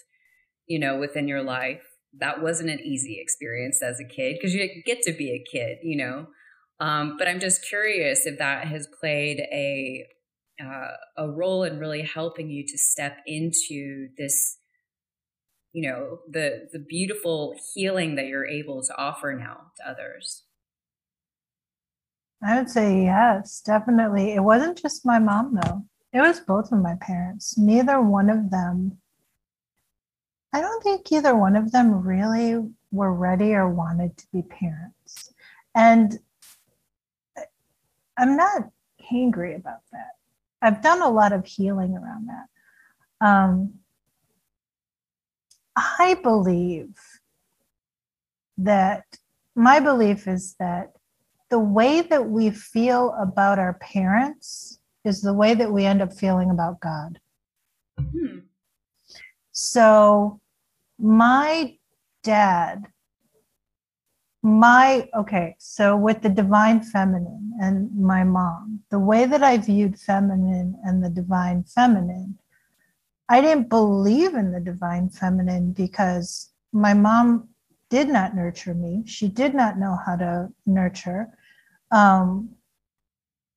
[0.66, 1.84] you know, within your life,
[2.18, 5.80] that wasn't an easy experience as a kid because you get to be a kid,
[5.84, 6.28] you know.
[6.80, 10.08] Um, but I'm just curious if that has played a
[10.64, 14.58] uh, a role in really helping you to step into this,
[15.74, 20.44] you know, the the beautiful healing that you're able to offer now to others.
[22.42, 24.34] I would say yes, definitely.
[24.34, 25.84] It wasn't just my mom though.
[26.14, 27.58] It was both of my parents.
[27.58, 28.98] Neither one of them,
[30.54, 35.34] I don't think either one of them really were ready or wanted to be parents.
[35.76, 36.18] And
[38.20, 38.70] I'm not
[39.12, 40.12] angry about that.
[40.62, 43.26] I've done a lot of healing around that.
[43.26, 43.74] Um,
[45.76, 46.90] I believe
[48.58, 49.06] that
[49.56, 50.92] my belief is that
[51.50, 56.14] the way that we feel about our parents is the way that we end up
[56.14, 57.20] feeling about God.
[57.98, 58.40] Hmm.
[59.54, 60.42] So,
[61.00, 61.78] my
[62.24, 62.88] dad,
[64.42, 70.00] my, okay, so with the divine feminine and my mom, the way that I viewed
[70.00, 72.38] feminine and the divine feminine,
[73.28, 77.50] I didn't believe in the divine feminine because my mom
[77.90, 79.04] did not nurture me.
[79.06, 81.28] She did not know how to nurture.
[81.92, 82.56] Um,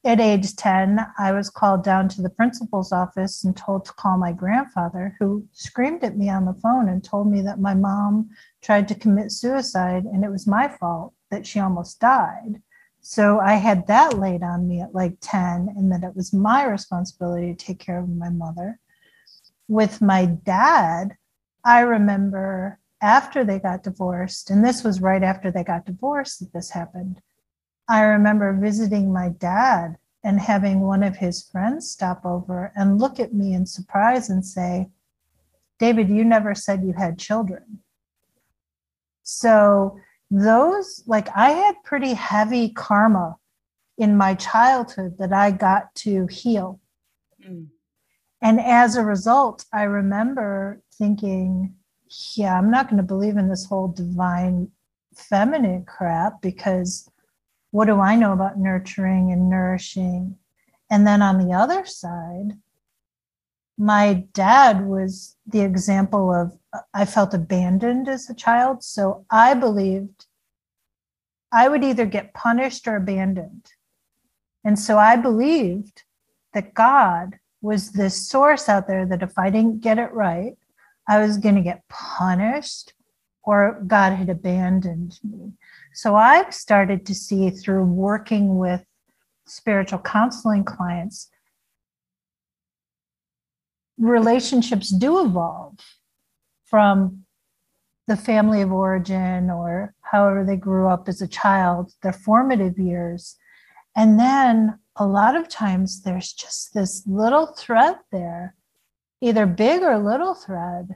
[0.04, 4.18] at age 10, I was called down to the principal's office and told to call
[4.18, 8.30] my grandfather, who screamed at me on the phone and told me that my mom
[8.62, 12.62] tried to commit suicide and it was my fault that she almost died.
[13.00, 16.64] So I had that laid on me at like 10, and that it was my
[16.64, 18.78] responsibility to take care of my mother.
[19.66, 21.16] With my dad,
[21.64, 26.52] I remember after they got divorced, and this was right after they got divorced that
[26.52, 27.20] this happened.
[27.88, 33.18] I remember visiting my dad and having one of his friends stop over and look
[33.18, 34.88] at me in surprise and say,
[35.80, 37.81] David, you never said you had children.
[39.22, 39.98] So,
[40.30, 43.36] those, like, I had pretty heavy karma
[43.98, 46.80] in my childhood that I got to heal.
[47.46, 47.68] Mm.
[48.40, 51.74] And as a result, I remember thinking,
[52.34, 54.68] yeah, I'm not going to believe in this whole divine
[55.14, 57.08] feminine crap because
[57.70, 60.36] what do I know about nurturing and nourishing?
[60.90, 62.58] And then on the other side,
[63.78, 66.52] my dad was the example of
[66.94, 68.82] I felt abandoned as a child.
[68.82, 70.26] So I believed
[71.52, 73.72] I would either get punished or abandoned.
[74.64, 76.02] And so I believed
[76.54, 80.56] that God was this source out there that if I didn't get it right,
[81.08, 82.94] I was going to get punished
[83.44, 85.52] or God had abandoned me.
[85.94, 88.84] So I've started to see through working with
[89.46, 91.28] spiritual counseling clients,
[93.98, 95.78] relationships do evolve
[96.72, 97.22] from
[98.08, 103.36] the family of origin or however they grew up as a child, their formative years.
[103.94, 108.54] And then a lot of times there's just this little thread there,
[109.20, 110.88] either big or little thread,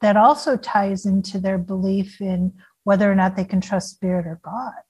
[0.00, 2.52] that also ties into their belief in
[2.84, 4.84] whether or not they can trust spirit or God.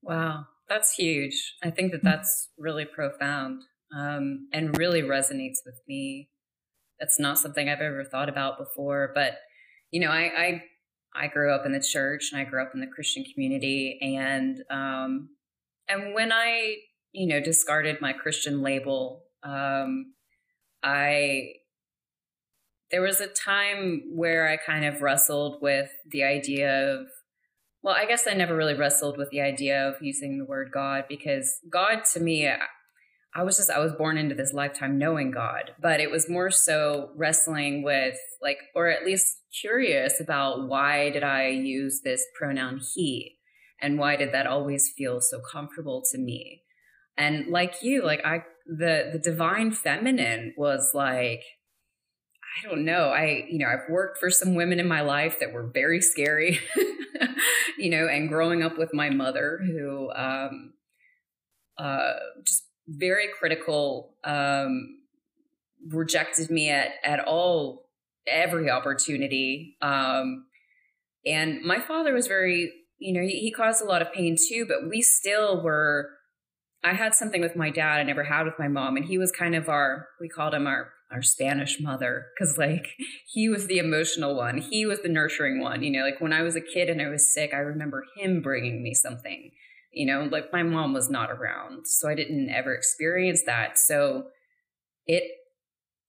[0.00, 1.54] Wow, that's huge.
[1.60, 2.04] I think that mm.
[2.04, 3.62] that's really profound
[3.96, 6.28] um, and really resonates with me.
[6.98, 9.34] That's not something I've ever thought about before, but
[9.90, 10.62] you know, I, I
[11.14, 14.58] I grew up in the church and I grew up in the Christian community, and
[14.70, 15.28] um,
[15.88, 16.76] and when I
[17.12, 20.14] you know discarded my Christian label, um,
[20.82, 21.54] I
[22.90, 27.06] there was a time where I kind of wrestled with the idea of,
[27.82, 31.06] well, I guess I never really wrestled with the idea of using the word God
[31.08, 32.48] because God to me,
[33.36, 36.50] I was just, I was born into this lifetime knowing God, but it was more
[36.50, 42.80] so wrestling with, like, or at least curious about why did I use this pronoun
[42.94, 43.36] he?
[43.80, 46.62] And why did that always feel so comfortable to me?
[47.16, 51.42] And like you, like I, the, the divine feminine was like,
[52.56, 53.08] I don't know.
[53.08, 56.60] I, you know, I've worked for some women in my life that were very scary,
[57.78, 60.74] you know, and growing up with my mother who, um,
[61.78, 62.12] uh,
[62.46, 64.98] just very critical, um,
[65.88, 67.86] rejected me at, at all,
[68.26, 69.76] every opportunity.
[69.82, 70.46] Um,
[71.26, 74.66] and my father was very, you know, he, he caused a lot of pain too,
[74.66, 76.10] but we still were,
[76.82, 79.32] I had something with my dad I never had with my mom, and he was
[79.32, 83.78] kind of our, we called him our our Spanish mother because like he was the
[83.78, 84.58] emotional one.
[84.58, 85.82] He was the nurturing one.
[85.82, 88.42] You know, like when I was a kid and I was sick, I remember him
[88.42, 89.52] bringing me something.
[89.94, 93.78] You know, like my mom was not around, so I didn't ever experience that.
[93.78, 94.24] So
[95.06, 95.24] it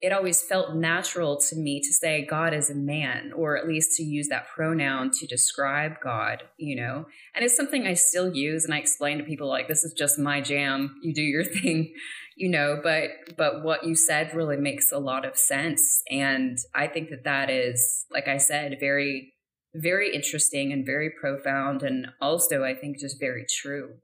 [0.01, 3.95] it always felt natural to me to say God is a man, or at least
[3.97, 7.05] to use that pronoun to describe God, you know.
[7.33, 10.19] And it's something I still use, and I explain to people like, this is just
[10.19, 10.95] my jam.
[11.01, 11.93] You do your thing,
[12.35, 12.79] you know.
[12.83, 17.23] But but what you said really makes a lot of sense, and I think that
[17.23, 19.33] that is, like I said, very
[19.75, 23.95] very interesting and very profound, and also I think just very true.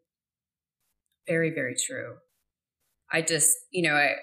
[1.28, 2.16] Very very true.
[3.12, 4.16] I just you know I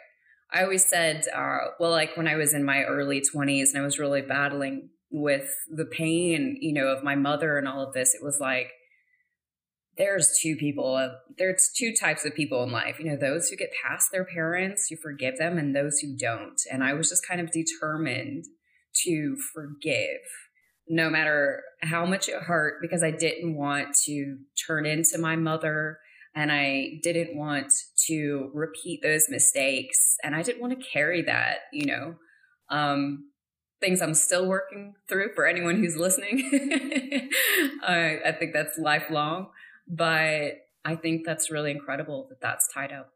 [0.52, 3.84] I always said, uh, well, like when I was in my early 20s and I
[3.84, 8.14] was really battling with the pain, you know, of my mother and all of this,
[8.14, 8.70] it was like,
[9.98, 13.56] there's two people, uh, there's two types of people in life, you know, those who
[13.56, 16.60] get past their parents, you forgive them, and those who don't.
[16.70, 18.44] And I was just kind of determined
[19.04, 20.20] to forgive
[20.88, 25.98] no matter how much it hurt because I didn't want to turn into my mother
[26.34, 27.72] and I didn't want
[28.06, 32.14] to repeat those mistakes and I didn't want to carry that, you know.
[32.70, 33.30] Um,
[33.80, 36.50] things I'm still working through for anyone who's listening.
[37.82, 37.90] uh,
[38.26, 39.48] I think that's lifelong,
[39.86, 43.10] but I think that's really incredible that that's tied up.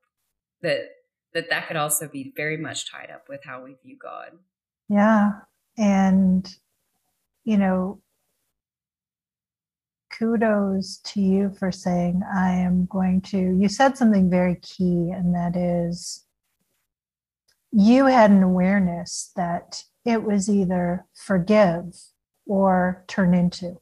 [0.63, 0.89] That
[1.35, 4.33] that that could also be very much tied up with how we view God.
[4.89, 5.33] Yeah,
[5.77, 6.47] and
[7.45, 8.01] you know,
[10.17, 13.39] kudos to you for saying, I am going to.
[13.39, 16.25] You said something very key, and that is
[17.73, 21.97] you had an awareness that it was either forgive
[22.47, 23.79] or turn into.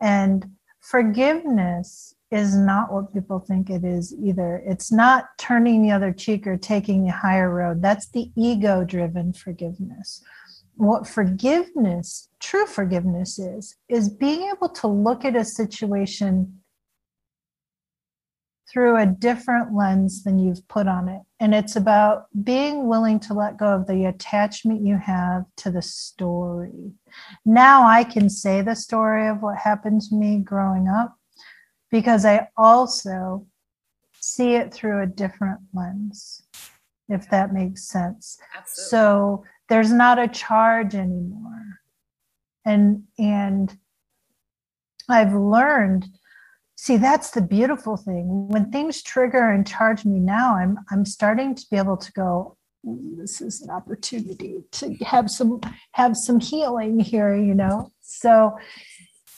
[0.00, 0.46] And
[0.80, 4.62] forgiveness is not what people think it is either.
[4.66, 7.82] It's not turning the other cheek or taking the higher road.
[7.82, 10.22] That's the ego driven forgiveness
[10.76, 16.62] what forgiveness, true forgiveness is, is being able to look at a situation
[18.72, 21.20] through a different lens than you've put on it.
[21.40, 25.82] And it's about being willing to let go of the attachment you have to the
[25.82, 26.92] story.
[27.44, 31.14] Now I can say the story of what happened to me growing up
[31.90, 33.46] because I also
[34.20, 36.42] see it through a different lens,
[37.08, 38.38] if that makes sense.
[38.56, 38.88] Absolutely.
[38.88, 41.80] So there's not a charge anymore.
[42.66, 43.74] And and
[45.08, 46.06] i've learned
[46.76, 48.48] see that's the beautiful thing.
[48.48, 52.56] When things trigger and charge me now i'm i'm starting to be able to go
[52.84, 55.60] this is an opportunity to have some
[55.92, 57.90] have some healing here you know?
[58.02, 58.58] So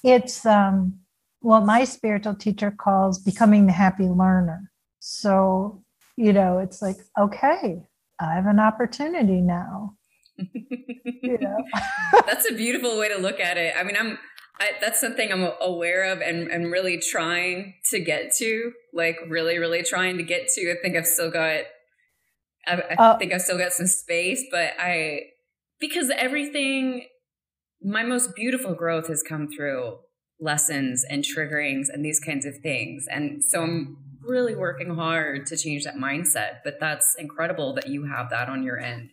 [0.03, 0.99] it's um
[1.41, 4.72] what my spiritual teacher calls becoming the happy learner.
[4.99, 5.85] So
[6.16, 7.82] you know it's like okay
[8.20, 9.97] i have an opportunity now
[10.37, 11.57] you know?
[12.26, 13.74] that's a beautiful way to look at it.
[13.78, 14.18] I mean, I'm
[14.61, 19.59] I, that's something I'm aware of and, and really trying to get to, like really,
[19.59, 20.72] really trying to get to.
[20.72, 21.62] I think I've still got,
[22.66, 25.22] I, I uh, think I've still got some space, but I,
[25.80, 27.07] because everything,
[27.82, 29.99] my most beautiful growth has come through
[30.41, 33.07] lessons and triggerings and these kinds of things.
[33.11, 38.05] And so I'm really working hard to change that mindset, but that's incredible that you
[38.05, 39.11] have that on your end.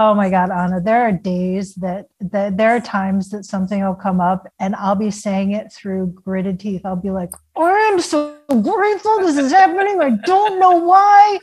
[0.00, 3.96] Oh my God, Anna, there are days that, that there are times that something will
[3.96, 6.82] come up and I'll be saying it through gritted teeth.
[6.84, 10.00] I'll be like, oh, I'm so grateful this is happening.
[10.00, 11.40] I don't know why.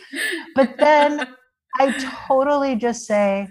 [0.56, 1.28] But then
[1.82, 1.91] I
[2.28, 3.49] totally just say,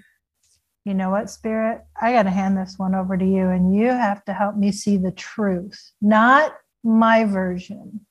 [0.87, 3.89] you know what, Spirit, I got to hand this one over to you and you
[3.89, 8.07] have to help me see the truth, not my version,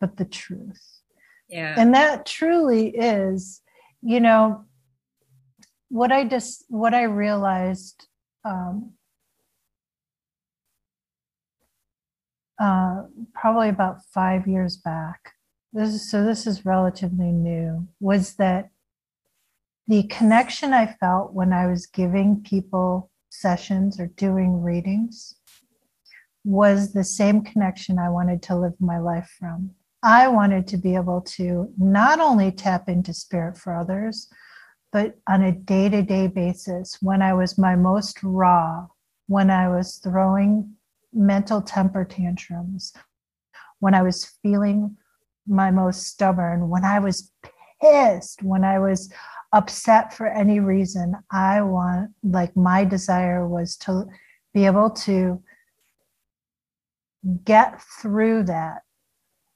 [0.00, 1.00] but the truth.
[1.48, 1.74] Yeah.
[1.76, 3.62] And that truly is,
[4.00, 4.64] you know,
[5.88, 8.06] what I just what I realized
[8.44, 8.92] um,
[12.60, 13.02] uh,
[13.34, 15.32] probably about five years back.
[15.72, 17.86] This is so this is relatively new.
[18.00, 18.70] Was that
[19.88, 25.36] the connection I felt when I was giving people sessions or doing readings
[26.44, 29.70] was the same connection I wanted to live my life from.
[30.02, 34.28] I wanted to be able to not only tap into spirit for others,
[34.96, 38.86] but on a day to day basis, when I was my most raw,
[39.26, 40.72] when I was throwing
[41.12, 42.94] mental temper tantrums,
[43.80, 44.96] when I was feeling
[45.46, 47.30] my most stubborn, when I was
[47.78, 49.12] pissed, when I was
[49.52, 54.06] upset for any reason, I want, like, my desire was to
[54.54, 55.42] be able to
[57.44, 58.80] get through that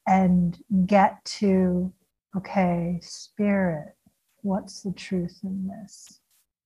[0.06, 1.94] and get to,
[2.36, 3.94] okay, spirit,
[4.42, 6.20] what's the truth in this?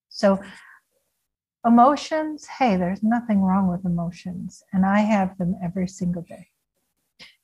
[0.09, 0.41] So,
[1.66, 6.49] emotions, hey, there's nothing wrong with emotions, and I have them every single day.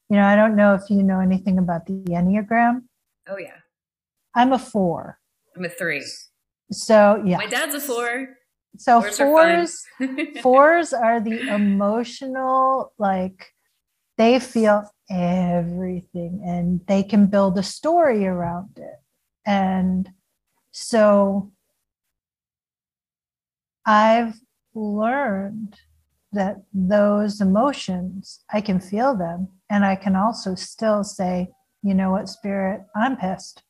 [0.08, 2.82] You know, I don't know if you know anything about the Enneagram.
[3.28, 3.58] Oh, yeah.
[4.34, 5.18] I'm a four.
[5.56, 6.04] I'm a three.
[6.72, 7.38] So, yeah.
[7.38, 8.36] My dad's a four.
[8.76, 13.52] So, fours, fours, are fours are the emotional, like,
[14.16, 19.00] they feel everything and they can build a story around it.
[19.46, 20.08] And
[20.72, 21.50] so
[23.86, 24.34] I've
[24.74, 25.76] learned
[26.32, 31.50] that those emotions, I can feel them and I can also still say,
[31.82, 33.62] you know what, spirit, I'm pissed.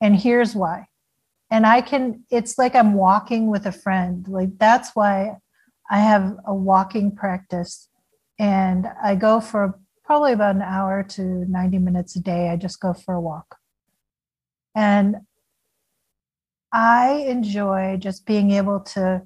[0.00, 0.86] And here's why.
[1.50, 4.26] And I can, it's like I'm walking with a friend.
[4.28, 5.36] Like that's why
[5.90, 7.88] I have a walking practice
[8.38, 12.48] and I go for probably about an hour to 90 minutes a day.
[12.50, 13.56] I just go for a walk.
[14.74, 15.16] And
[16.72, 19.22] I enjoy just being able to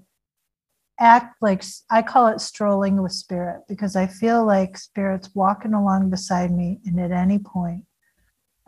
[1.00, 6.10] act like I call it strolling with spirit because I feel like spirit's walking along
[6.10, 6.80] beside me.
[6.84, 7.84] And at any point,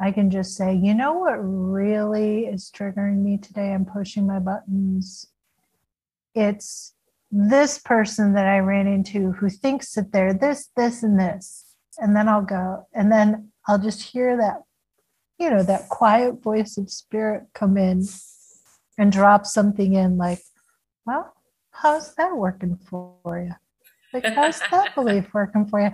[0.00, 3.72] I can just say, you know what really is triggering me today?
[3.72, 5.28] I'm pushing my buttons.
[6.34, 6.94] It's
[7.30, 11.64] this person that I ran into who thinks that they're this, this, and this.
[11.98, 14.62] And then I'll go, and then I'll just hear that,
[15.38, 18.04] you know, that quiet voice of spirit come in
[18.98, 20.40] and drop something in like,
[21.06, 21.32] well,
[21.70, 23.54] how's that working for you?
[24.12, 25.90] Like, how's that belief working for you?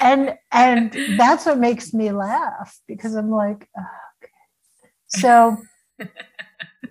[0.00, 3.86] And and that's what makes me laugh because I'm like, oh,
[4.22, 4.32] okay.
[5.06, 5.56] So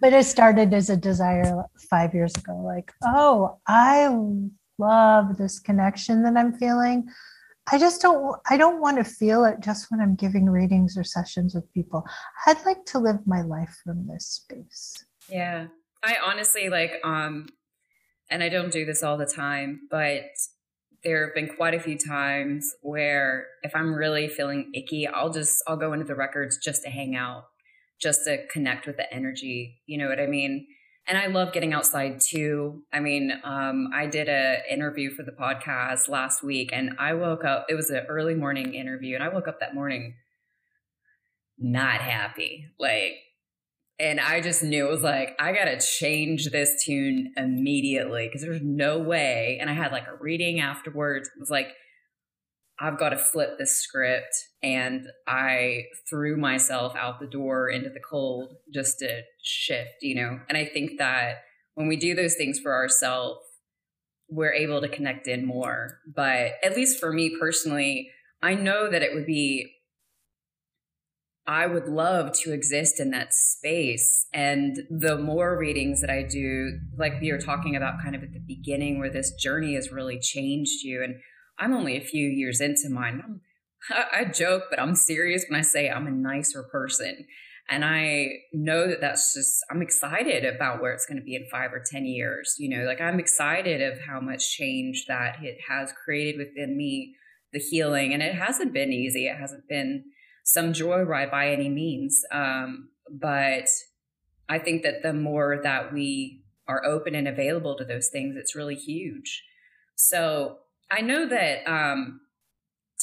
[0.02, 4.10] but it started as a desire five years ago, like, oh, I
[4.78, 7.08] love this connection that I'm feeling.
[7.72, 11.04] I just don't I don't want to feel it just when I'm giving readings or
[11.04, 12.06] sessions with people.
[12.46, 15.06] I'd like to live my life from this space.
[15.30, 15.68] Yeah.
[16.04, 17.48] I honestly like um
[18.30, 20.24] and I don't do this all the time, but
[21.04, 25.62] there have been quite a few times where if I'm really feeling icky, I'll just
[25.68, 27.46] I'll go into the records just to hang out,
[28.02, 29.82] just to connect with the energy.
[29.86, 30.68] You know what I mean?
[31.06, 32.84] And I love getting outside too.
[32.94, 37.44] I mean, um, I did a interview for the podcast last week, and I woke
[37.44, 37.66] up.
[37.68, 40.16] It was an early morning interview, and I woke up that morning
[41.58, 42.68] not happy.
[42.80, 43.16] Like
[44.00, 48.42] and I just knew it was like, I got to change this tune immediately because
[48.42, 49.58] there's no way.
[49.62, 51.30] And I had like a reading afterwards.
[51.30, 51.68] It was like,
[52.80, 54.34] I've got to flip this script.
[54.64, 60.40] And I threw myself out the door into the cold just to shift, you know?
[60.50, 61.44] And I think that
[61.76, 63.40] when we do those things for ourselves,
[64.28, 66.00] we're able to connect in more.
[66.16, 68.10] But at least for me personally,
[68.42, 69.72] I know that it would be
[71.46, 74.28] I would love to exist in that space.
[74.34, 78.32] And the more readings that I do, like we were talking about kind of at
[78.32, 81.04] the beginning, where this journey has really changed you.
[81.04, 81.16] And
[81.60, 83.22] I'm only a few years into mine.
[83.24, 83.42] I'm,
[84.14, 87.26] I joke, but I'm serious when I say I'm a nicer person.
[87.70, 91.46] And I know that that's just, I'm excited about where it's going to be in
[91.52, 92.56] five or 10 years.
[92.58, 97.16] You know, like I'm excited of how much change that it has created within me,
[97.52, 98.14] the healing.
[98.14, 99.28] And it hasn't been easy.
[99.28, 100.04] It hasn't been,
[100.44, 102.22] some joyride by any means.
[102.32, 103.68] Um, but
[104.50, 108.56] I think that the more that we are open and available to those things, it's
[108.56, 109.44] really huge.
[109.96, 110.58] So
[110.92, 112.22] I know that um,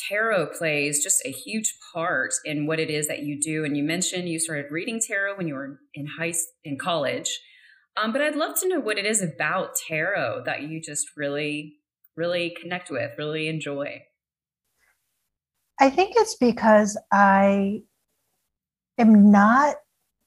[0.08, 3.64] tarot plays just a huge part in what it is that you do.
[3.64, 6.34] And you mentioned you started reading tarot when you were in high
[6.64, 7.40] in college.
[7.96, 11.74] Um, but I'd love to know what it is about tarot that you just really,
[12.16, 14.02] really connect with, really enjoy.
[15.80, 17.82] I think it's because I
[18.98, 19.76] am not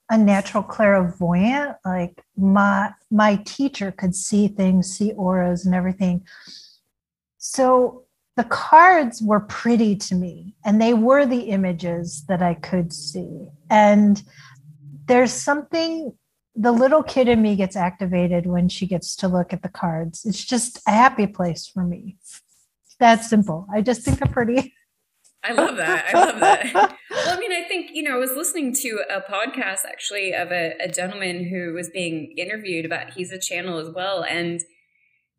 [0.10, 1.78] a natural clairvoyant.
[1.86, 6.26] Like my my teacher could see things, see auras and everything.
[7.38, 12.92] So the cards were pretty to me and they were the images that I could
[12.92, 13.48] see.
[13.70, 14.24] And
[15.06, 16.14] there's something
[16.56, 20.26] the little kid in me gets activated when she gets to look at the cards.
[20.26, 22.18] It's just a happy place for me.
[23.00, 23.68] That's simple.
[23.74, 24.74] I just think they're pretty.
[25.44, 26.06] I love that.
[26.14, 26.74] I love that.
[26.74, 30.52] well, I mean, I think, you know, I was listening to a podcast actually of
[30.52, 34.24] a, a gentleman who was being interviewed about, he's a channel as well.
[34.24, 34.62] And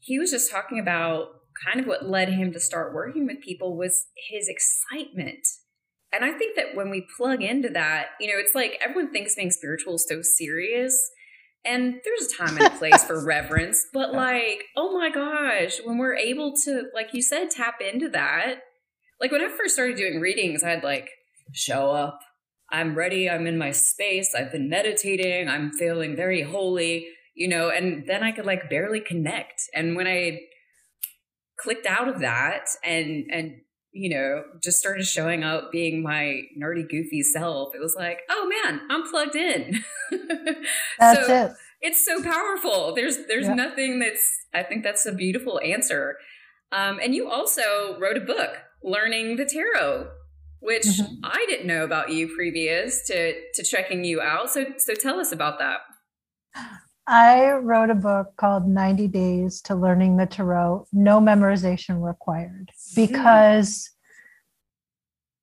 [0.01, 1.29] he was just talking about
[1.67, 5.47] kind of what led him to start working with people was his excitement.
[6.13, 9.35] And I think that when we plug into that, you know, it's like everyone thinks
[9.35, 10.97] being spiritual is so serious.
[11.65, 15.97] And there's a time and a place for reverence, but like, oh my gosh, when
[15.97, 18.57] we're able to, like you said, tap into that,
[19.21, 21.11] like when I first started doing readings, I'd like
[21.53, 22.21] show up.
[22.71, 23.29] I'm ready.
[23.29, 24.35] I'm in my space.
[24.35, 25.49] I've been meditating.
[25.49, 29.63] I'm feeling very holy, you know, and then I could like barely connect.
[29.75, 30.41] And when I
[31.59, 33.61] clicked out of that and, and,
[33.93, 38.51] you know, just started showing up being my nerdy, goofy self, it was like, oh
[38.65, 39.85] man, I'm plugged in.
[40.99, 41.53] That's so it.
[41.81, 42.95] It's so powerful.
[42.95, 43.55] There's there's yeah.
[43.55, 46.17] nothing that's I think that's a beautiful answer.
[46.73, 50.09] Um, and you also wrote a book learning the tarot,
[50.61, 51.15] which mm-hmm.
[51.25, 54.51] I didn't know about you previous to to checking you out.
[54.51, 55.81] So so tell us about that.
[57.07, 63.91] I wrote a book called 90 Days to Learning the Tarot, no memorization required, because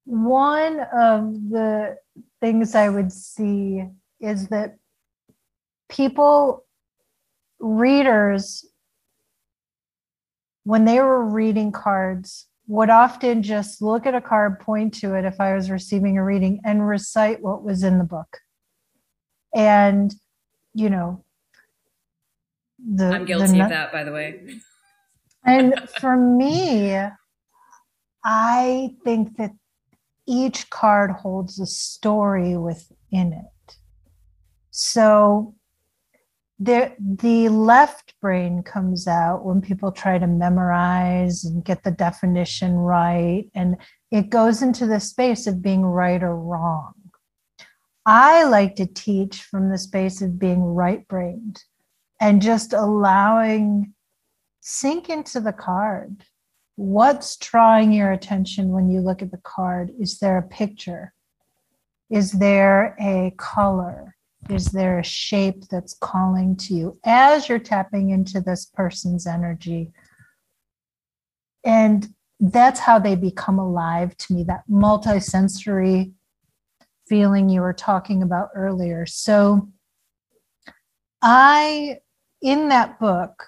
[0.06, 1.98] one of the
[2.40, 3.84] things I would see
[4.20, 4.78] is that
[5.88, 6.66] people,
[7.60, 8.66] readers,
[10.64, 15.26] when they were reading cards, would often just look at a card, point to it
[15.26, 18.38] if I was receiving a reading, and recite what was in the book.
[19.54, 20.16] And,
[20.74, 21.26] you know,
[22.80, 24.56] the I'm guilty the, of that, by the way.
[25.46, 26.98] And for me,
[28.24, 29.52] I think that
[30.26, 33.76] each card holds a story within it.
[34.70, 35.56] So
[36.62, 42.76] the, the left brain comes out when people try to memorize and get the definition
[42.76, 43.78] right, and
[44.12, 46.94] it goes into the space of being right or wrong.
[48.06, 51.64] I like to teach from the space of being right brained
[52.20, 53.94] and just allowing
[54.60, 56.26] sink into the card
[56.82, 59.92] What's drawing your attention when you look at the card?
[60.00, 61.14] Is there a picture?
[62.10, 64.16] Is there a color?
[64.50, 69.92] Is there a shape that's calling to you as you're tapping into this person's energy?
[71.64, 76.12] And that's how they become alive to me, that multisensory
[77.08, 79.06] feeling you were talking about earlier.
[79.06, 79.70] So,
[81.22, 82.00] I,
[82.42, 83.46] in that book,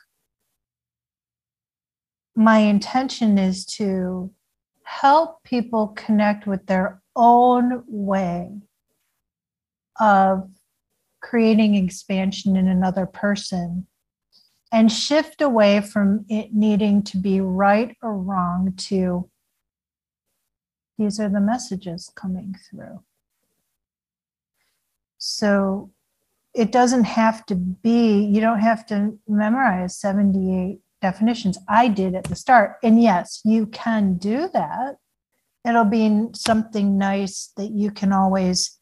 [2.35, 4.31] my intention is to
[4.83, 8.51] help people connect with their own way
[9.99, 10.49] of
[11.23, 13.87] creating expansion in another person
[14.71, 19.29] and shift away from it needing to be right or wrong to
[20.97, 23.01] these are the messages coming through.
[25.17, 25.91] So
[26.53, 31.57] it doesn't have to be, you don't have to memorize 78 definitions.
[31.67, 32.77] I did at the start.
[32.83, 34.97] And yes, you can do that.
[35.67, 38.79] It'll be something nice that you can always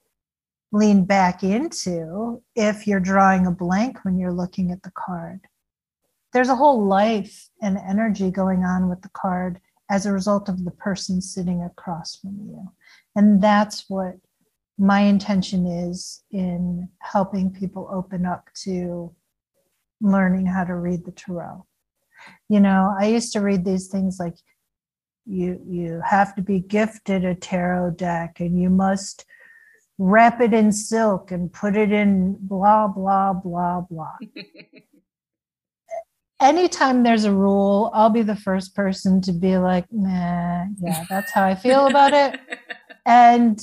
[0.71, 5.41] lean back into if you're drawing a blank when you're looking at the card.
[6.33, 9.59] There's a whole life and energy going on with the card
[9.89, 12.65] as a result of the person sitting across from you.
[13.15, 14.15] And that's what
[14.77, 19.13] my intention is in helping people open up to
[20.01, 21.63] learning how to read the tarot
[22.49, 24.33] you know i used to read these things like
[25.25, 29.25] you you have to be gifted a tarot deck and you must
[30.03, 34.17] wrap it in silk and put it in blah blah blah blah.
[36.41, 41.31] Anytime there's a rule i'll be the first person to be like nah yeah that's
[41.31, 42.39] how i feel about it.
[43.05, 43.61] And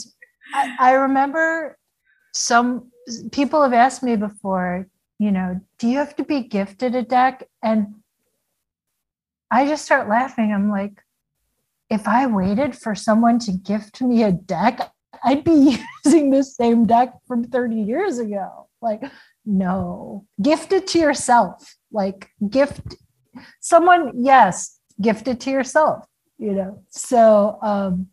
[0.55, 1.77] I, I remember
[2.33, 2.93] some
[3.33, 4.87] people have asked me before
[5.19, 7.49] you know do you have to be gifted a deck?
[7.65, 7.97] And
[9.51, 10.53] I just start laughing.
[10.53, 11.03] I'm like,
[11.91, 14.93] if I waited for someone to gift me a deck,
[15.25, 18.69] I'd be using the same deck from 30 years ago.
[18.81, 19.03] Like,
[19.45, 21.77] no, gift it to yourself.
[21.91, 22.97] Like, gift
[23.61, 26.07] someone, yes, gift it to yourself,
[26.39, 26.83] you know.
[26.91, 28.09] So, um,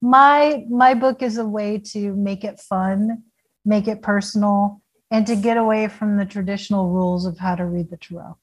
[0.00, 3.22] my my book is a way to make it fun,
[3.64, 7.90] make it personal, and to get away from the traditional rules of how to read
[7.90, 8.36] the tarot.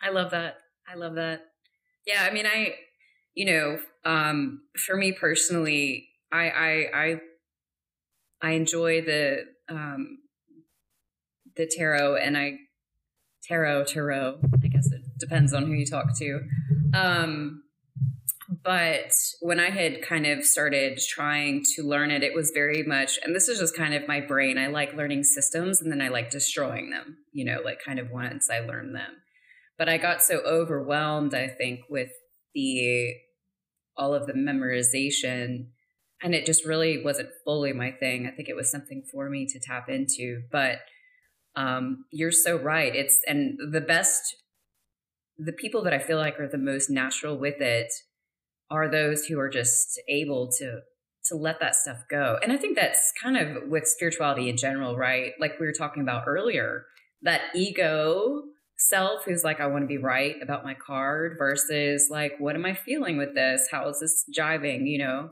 [0.00, 0.58] I love that.
[0.88, 1.52] I love that.
[2.06, 2.74] Yeah, I mean, I,
[3.34, 7.20] you know, um, for me personally, I, I, I,
[8.42, 10.18] I enjoy the, um,
[11.56, 12.58] the tarot and I,
[13.44, 16.40] tarot, tarot, I guess it depends on who you talk to.
[16.94, 17.62] Um,
[18.62, 23.18] but when I had kind of started trying to learn it, it was very much,
[23.24, 24.58] and this is just kind of my brain.
[24.58, 28.10] I like learning systems and then I like destroying them, you know, like kind of
[28.10, 29.22] once I learn them
[29.82, 32.12] but I got so overwhelmed, I think, with
[32.54, 33.14] the
[33.96, 35.66] all of the memorization
[36.22, 38.26] and it just really wasn't fully my thing.
[38.26, 40.78] I think it was something for me to tap into, but
[41.56, 42.94] um, you're so right.
[42.94, 44.36] It's and the best,
[45.36, 47.92] the people that I feel like are the most natural with it
[48.70, 50.80] are those who are just able to
[51.26, 52.38] to let that stuff go.
[52.42, 55.32] And I think that's kind of with spirituality in general, right?
[55.38, 56.86] Like we were talking about earlier,
[57.22, 58.42] that ego
[58.88, 62.64] self who's like, I want to be right about my card versus like, what am
[62.64, 63.68] I feeling with this?
[63.70, 64.88] How is this jiving?
[64.88, 65.30] You know?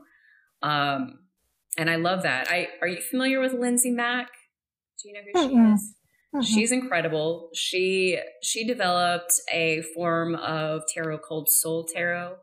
[0.61, 1.19] Um,
[1.77, 2.47] and I love that.
[2.49, 4.29] I are you familiar with Lindsay Mack?
[5.01, 5.49] Do you know who mm-hmm.
[5.49, 5.95] she is?
[6.35, 6.41] Mm-hmm.
[6.43, 7.49] She's incredible.
[7.53, 12.35] She she developed a form of tarot called Soul Tarot,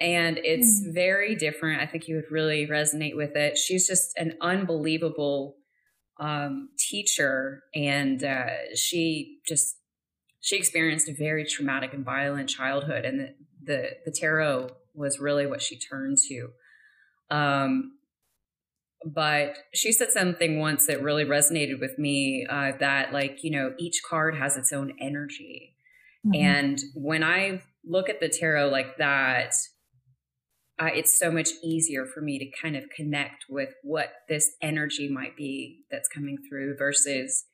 [0.00, 0.94] and it's mm-hmm.
[0.94, 1.80] very different.
[1.80, 3.58] I think you would really resonate with it.
[3.58, 5.56] She's just an unbelievable
[6.20, 9.76] um, teacher, and uh, she just
[10.46, 13.34] she experienced a very traumatic and violent childhood, and the
[13.64, 16.50] the, the tarot was really what she turned to.
[17.36, 17.94] Um,
[19.04, 23.74] but she said something once that really resonated with me uh, that like you know
[23.76, 25.74] each card has its own energy
[26.26, 26.34] mm-hmm.
[26.34, 29.52] and when i look at the tarot like that
[30.80, 35.08] uh, it's so much easier for me to kind of connect with what this energy
[35.08, 37.44] might be that's coming through versus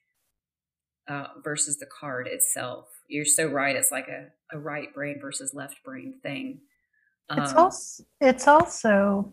[1.12, 5.52] uh, versus the card itself you're so right it's like a, a right brain versus
[5.54, 6.60] left brain thing
[7.28, 9.32] um, it's also it's also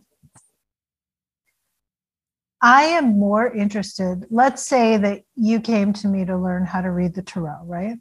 [2.62, 4.26] I am more interested.
[4.30, 7.98] Let's say that you came to me to learn how to read the tarot, right?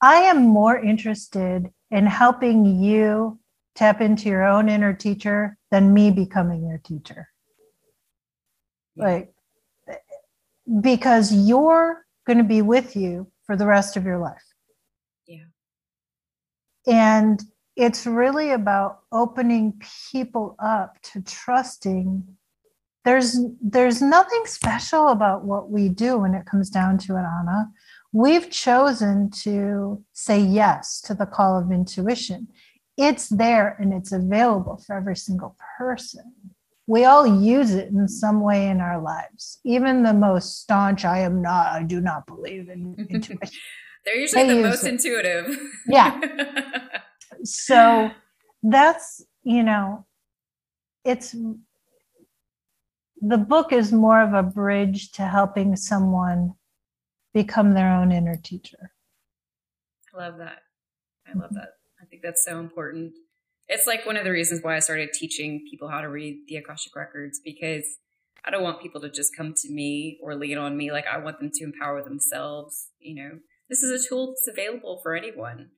[0.00, 3.38] I am more interested in helping you
[3.74, 7.28] tap into your own inner teacher than me becoming your teacher.
[8.96, 9.32] Like,
[10.80, 14.44] because you're going to be with you for the rest of your life.
[15.26, 15.48] Yeah.
[16.86, 17.42] And
[17.74, 19.80] it's really about opening
[20.12, 22.22] people up to trusting
[23.04, 27.70] there's there's nothing special about what we do when it comes down to it anna
[28.12, 32.48] we've chosen to say yes to the call of intuition
[32.98, 36.34] it's there and it's available for every single person
[36.88, 41.18] we all use it in some way in our lives even the most staunch i
[41.18, 43.60] am not i do not believe in intuition
[44.04, 44.94] they're usually they the most it.
[44.94, 46.20] intuitive yeah
[47.44, 48.10] so
[48.62, 50.04] that's you know
[51.04, 51.34] it's
[53.20, 56.54] the book is more of a bridge to helping someone
[57.34, 58.92] become their own inner teacher.
[60.14, 60.60] I love that.
[61.26, 61.74] I love that.
[62.00, 63.12] I think that's so important.
[63.68, 66.56] It's like one of the reasons why I started teaching people how to read the
[66.56, 67.84] Akashic Records because
[68.44, 70.90] I don't want people to just come to me or lean on me.
[70.90, 72.88] Like I want them to empower themselves.
[72.98, 73.30] You know,
[73.68, 75.70] this is a tool that's available for anyone.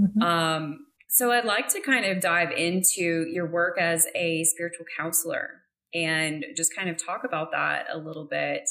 [0.00, 0.22] Mm-hmm.
[0.22, 0.78] Um,
[1.08, 5.62] so I'd like to kind of dive into your work as a spiritual counselor
[5.94, 8.68] and just kind of talk about that a little bit.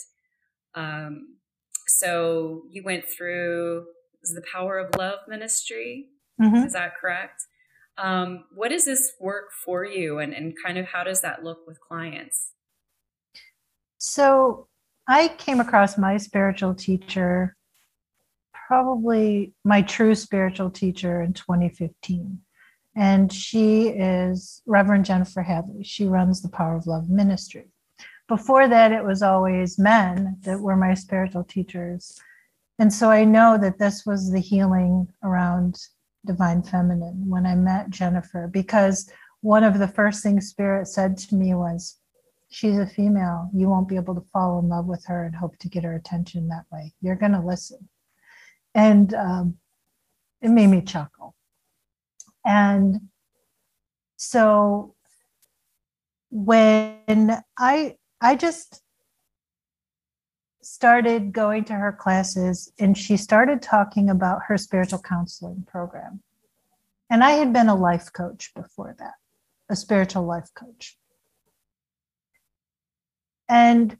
[0.73, 1.37] Um,
[1.87, 3.85] so you went through
[4.23, 6.07] the Power of Love ministry.
[6.41, 6.65] Mm-hmm.
[6.65, 7.43] Is that correct?
[7.97, 11.79] Um, does this work for you, and, and kind of how does that look with
[11.79, 12.51] clients?
[13.97, 14.67] So
[15.07, 17.55] I came across my spiritual teacher,
[18.67, 22.41] probably my true spiritual teacher in 2015
[22.95, 25.83] and she is Reverend Jennifer Hadley.
[25.83, 27.67] She runs the Power of Love ministry.
[28.27, 32.17] Before that, it was always men that were my spiritual teachers.
[32.79, 35.77] And so I know that this was the healing around
[36.25, 39.09] divine feminine when I met Jennifer, because
[39.41, 41.97] one of the first things Spirit said to me was,
[42.49, 43.49] She's a female.
[43.53, 45.95] You won't be able to fall in love with her and hope to get her
[45.95, 46.93] attention that way.
[47.01, 47.89] You're going to listen.
[48.73, 49.57] And um,
[50.41, 51.35] it made me chuckle
[52.45, 53.01] and
[54.15, 54.93] so
[56.29, 58.81] when I I just
[60.75, 66.19] started going to her classes and she started talking about her spiritual counseling program.
[67.09, 69.13] And I had been a life coach before that,
[69.69, 70.97] a spiritual life coach.
[73.47, 73.97] And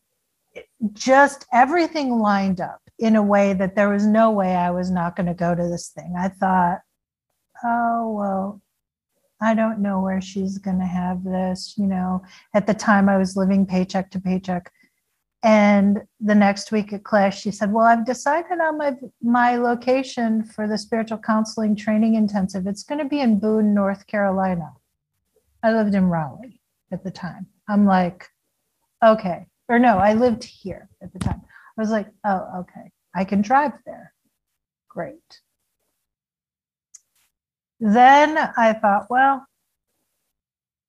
[0.92, 5.16] just everything lined up in a way that there was no way I was not
[5.16, 6.16] going to go to this thing.
[6.20, 6.82] I thought,
[7.64, 8.62] oh, well,
[9.40, 11.76] I don't know where she's going to have this.
[11.78, 12.22] You know,
[12.54, 14.74] at the time I was living paycheck to paycheck.
[15.46, 20.44] And the next week at class, she said, Well, I've decided on my, my location
[20.44, 22.66] for the spiritual counseling training intensive.
[22.66, 24.74] It's going to be in Boone, North Carolina.
[25.62, 26.60] I lived in Raleigh
[26.92, 27.46] at the time.
[27.70, 28.28] I'm like,
[29.06, 29.46] Okay.
[29.70, 31.44] Or no, I lived here at the time.
[31.78, 32.92] I was like, Oh, okay.
[33.14, 34.14] I can drive there.
[34.90, 35.42] Great.
[37.80, 39.46] Then I thought, well,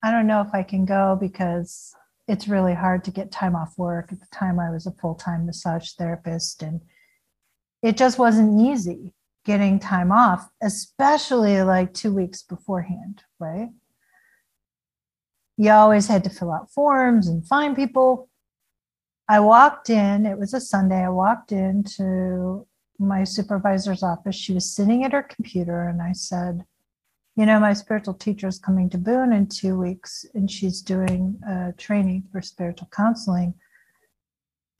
[0.03, 1.95] I don't know if I can go because
[2.28, 4.12] it's really hard to get time off work.
[4.12, 6.81] At the time, I was a full time massage therapist, and
[7.82, 13.69] it just wasn't easy getting time off, especially like two weeks beforehand, right?
[15.57, 18.28] You always had to fill out forms and find people.
[19.28, 21.05] I walked in, it was a Sunday.
[21.05, 22.66] I walked into
[22.98, 24.35] my supervisor's office.
[24.35, 26.65] She was sitting at her computer, and I said,
[27.37, 31.39] you know, my spiritual teacher is coming to Boone in two weeks, and she's doing
[31.47, 33.55] a training for spiritual counseling.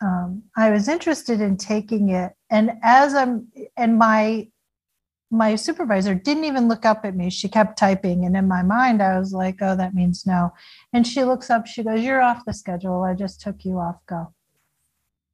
[0.03, 4.49] Um, I was interested in taking it, and as I'm, and my
[5.31, 7.31] my supervisor didn't even look up at me.
[7.31, 10.53] She kept typing, and in my mind, I was like, "Oh, that means no."
[10.93, 11.67] And she looks up.
[11.67, 13.03] She goes, "You're off the schedule.
[13.03, 13.97] I just took you off.
[14.07, 14.33] Go."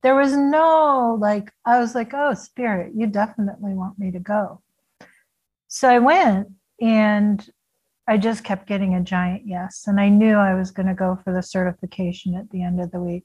[0.03, 1.53] There was no like.
[1.65, 4.63] I was like, "Oh, spirit, you definitely want me to go."
[5.69, 6.49] So I went,
[6.83, 7.49] and
[8.09, 9.85] I just kept getting a giant yes.
[9.87, 12.91] And I knew I was going to go for the certification at the end of
[12.91, 13.25] the week.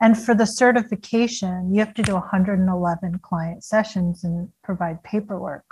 [0.00, 5.66] And for the certification, you have to do 111 client sessions and provide paperwork.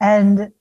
[0.00, 0.52] And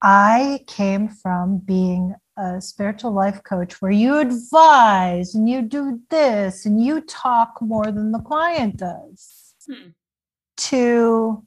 [0.00, 6.64] I came from being a spiritual life coach where you advise and you do this
[6.64, 9.88] and you talk more than the client does hmm.
[10.58, 11.44] to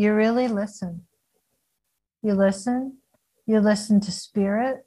[0.00, 1.04] you really listen.
[2.22, 2.96] You listen,
[3.44, 4.86] you listen to spirit,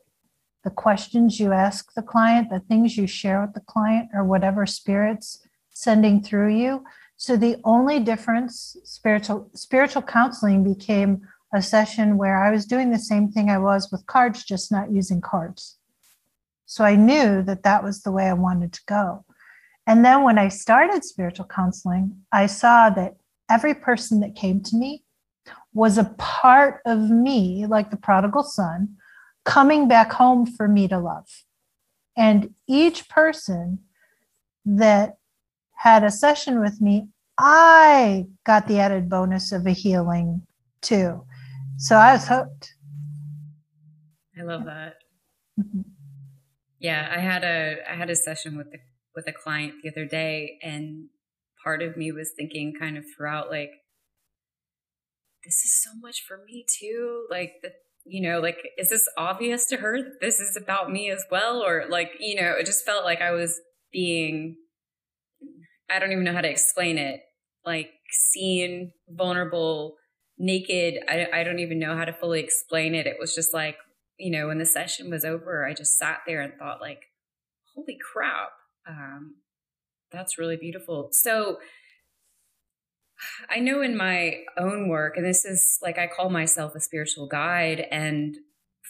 [0.64, 4.66] the questions you ask the client, the things you share with the client, or whatever
[4.66, 6.84] spirit's sending through you.
[7.16, 11.22] So the only difference, spiritual spiritual counseling became
[11.54, 14.92] a session where I was doing the same thing I was with cards, just not
[14.92, 15.78] using cards.
[16.66, 19.26] So I knew that that was the way I wanted to go.
[19.86, 23.18] And then when I started spiritual counseling, I saw that
[23.50, 25.03] every person that came to me
[25.74, 28.96] was a part of me, like the prodigal son,
[29.44, 31.28] coming back home for me to love.
[32.16, 33.80] And each person
[34.66, 35.18] that
[35.76, 40.46] had a session with me, I got the added bonus of a healing
[40.82, 41.26] too.
[41.78, 42.76] So I was hooked.
[44.40, 44.96] I love that.
[45.60, 45.82] Mm-hmm.
[46.80, 48.80] Yeah, I had a I had a session with the
[49.16, 51.08] with a client the other day and
[51.64, 53.72] part of me was thinking kind of throughout like
[55.46, 57.26] this is so much for me too.
[57.30, 57.72] Like the
[58.06, 60.00] you know like is this obvious to her?
[60.22, 61.64] This is about me as well?
[61.64, 63.60] Or like you know it just felt like i was
[63.92, 64.56] being
[65.90, 67.22] i don't even know how to explain it
[67.66, 69.96] like seen vulnerable
[70.38, 70.96] naked.
[71.08, 73.06] I, I don't even know how to fully explain it.
[73.06, 73.78] It was just like
[74.18, 77.02] you know when the session was over i just sat there and thought like
[77.74, 78.52] holy crap
[78.88, 79.36] um,
[80.12, 81.10] that's really beautiful.
[81.12, 81.58] So
[83.50, 87.28] I know in my own work, and this is like I call myself a spiritual
[87.28, 88.36] guide, and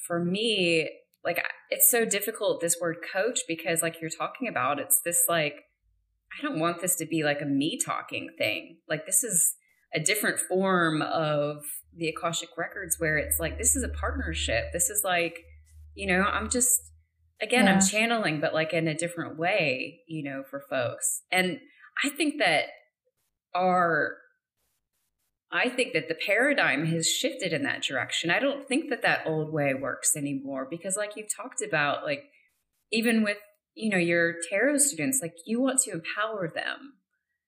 [0.07, 0.89] for me,
[1.23, 5.65] like it's so difficult this word coach because like you're talking about it's this like
[6.37, 8.77] I don't want this to be like a me talking thing.
[8.89, 9.55] Like this is
[9.93, 11.63] a different form of
[11.95, 14.65] the Akashic records where it's like this is a partnership.
[14.73, 15.43] This is like,
[15.93, 16.91] you know, I'm just
[17.43, 17.73] again yeah.
[17.73, 21.59] i'm channeling but like in a different way you know for folks and
[22.03, 22.65] i think that
[23.53, 24.17] our
[25.53, 28.29] i think that the paradigm has shifted in that direction.
[28.29, 32.25] I don't think that that old way works anymore because like you've talked about like
[32.91, 33.37] even with
[33.75, 36.93] you know your tarot students like you want to empower them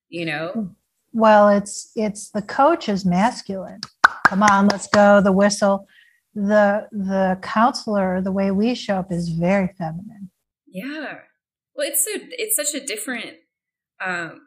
[0.09, 0.69] you know?
[1.13, 3.81] Well it's it's the coach is masculine.
[4.25, 5.21] Come on let's go.
[5.21, 5.87] The whistle
[6.33, 10.29] the the counselor the way we show up is very feminine.
[10.67, 11.19] Yeah.
[11.75, 13.37] Well it's so it's such a different
[14.05, 14.41] um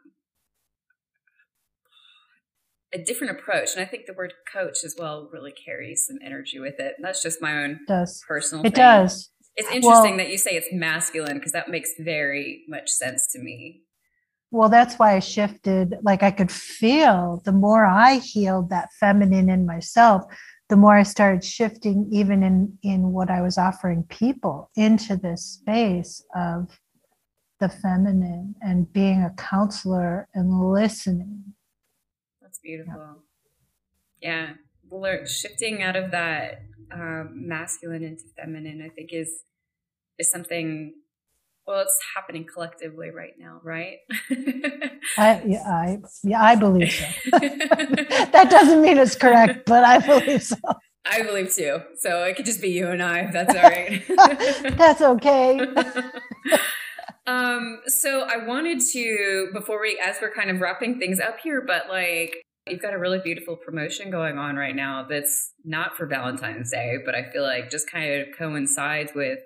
[2.93, 6.59] a different approach and i think the word coach as well really carries some energy
[6.59, 8.77] with it and that's just my own it does personal it thing.
[8.77, 13.31] does it's interesting well, that you say it's masculine because that makes very much sense
[13.31, 13.81] to me
[14.51, 19.49] well that's why i shifted like i could feel the more i healed that feminine
[19.49, 20.23] in myself
[20.69, 25.43] the more I started shifting, even in, in what I was offering people, into this
[25.43, 26.79] space of
[27.59, 31.43] the feminine and being a counselor and listening.
[32.59, 33.23] That's beautiful.
[34.21, 34.47] Yeah.
[34.47, 34.53] yeah.
[34.89, 36.61] Well, shifting out of that
[36.91, 39.43] um, masculine into feminine, I think is
[40.17, 40.93] is something
[41.69, 43.97] well it's happening collectively right now right
[45.17, 50.43] I, yeah, I yeah i believe so that doesn't mean it's correct but i believe
[50.43, 50.57] so
[51.05, 54.03] i believe too so it could just be you and i if that's all right
[54.77, 55.59] that's okay
[57.27, 61.63] um so i wanted to before we as we're kind of wrapping things up here
[61.65, 66.05] but like You've got a really beautiful promotion going on right now that's not for
[66.05, 69.39] Valentine's Day, but I feel like just kind of coincides with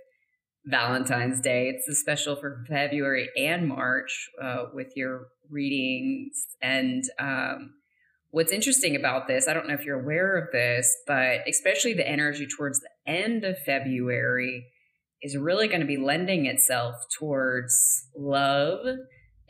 [0.65, 1.69] Valentine's Day.
[1.69, 6.45] It's a special for February and March uh, with your readings.
[6.61, 7.75] And um,
[8.31, 12.07] what's interesting about this, I don't know if you're aware of this, but especially the
[12.07, 14.65] energy towards the end of February
[15.21, 18.85] is really going to be lending itself towards love.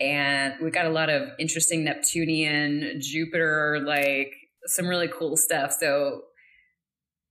[0.03, 4.33] And we got a lot of interesting Neptunian, Jupiter, like
[4.65, 5.75] some really cool stuff.
[5.79, 6.21] So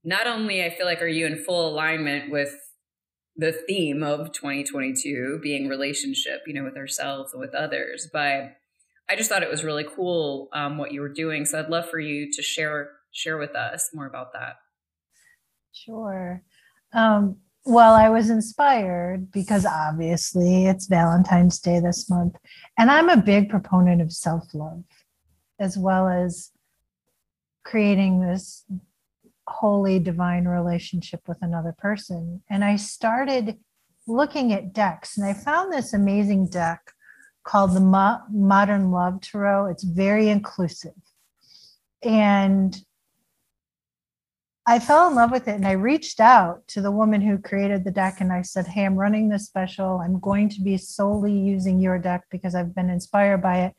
[0.04, 2.54] not only I feel like are you in full alignment with
[3.36, 8.08] the theme of 2022 being relationship, you know, with ourselves and with others.
[8.12, 8.56] But
[9.08, 11.44] I just thought it was really cool um, what you were doing.
[11.44, 14.56] So I'd love for you to share share with us more about that.
[15.72, 16.42] Sure.
[16.94, 22.36] Um, well, I was inspired because obviously it's Valentine's Day this month,
[22.78, 24.84] and I'm a big proponent of self love,
[25.58, 26.50] as well as
[27.64, 28.64] creating this
[29.46, 32.42] holy divine relationship with another person.
[32.50, 33.58] And I started
[34.06, 36.80] looking at decks and I found this amazing deck
[37.44, 39.66] called the Mo- Modern Love Tarot.
[39.66, 40.94] It's very inclusive.
[42.02, 42.76] And
[44.66, 47.84] I fell in love with it and I reached out to the woman who created
[47.84, 50.00] the deck and I said, Hey, I'm running this special.
[50.02, 53.74] I'm going to be solely using your deck because I've been inspired by it.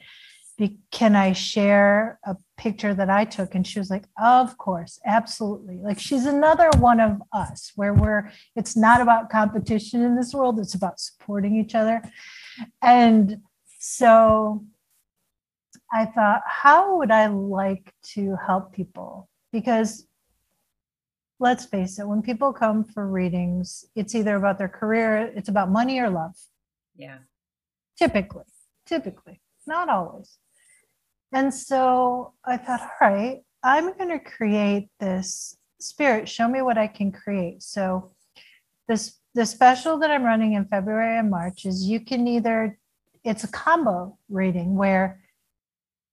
[0.58, 3.56] Be- can I share a picture that I took?
[3.56, 5.78] And she was like, Of course, absolutely.
[5.78, 10.60] Like she's another one of us where we're, it's not about competition in this world,
[10.60, 12.02] it's about supporting each other.
[12.82, 13.38] And
[13.80, 14.66] so
[15.94, 19.30] I thought, how would I like to help people?
[19.54, 20.06] Because
[21.44, 25.70] let's face it, when people come for readings, it's either about their career, it's about
[25.70, 26.38] money or love.
[26.96, 27.18] Yeah.
[27.98, 28.46] Typically,
[28.86, 30.38] typically, not always.
[31.34, 36.30] And so I thought, all right, I'm going to create this spirit.
[36.30, 37.62] Show me what I can create.
[37.62, 38.12] So
[38.88, 42.78] this the special that I'm running in February and March is you can either
[43.24, 45.20] it's a combo reading where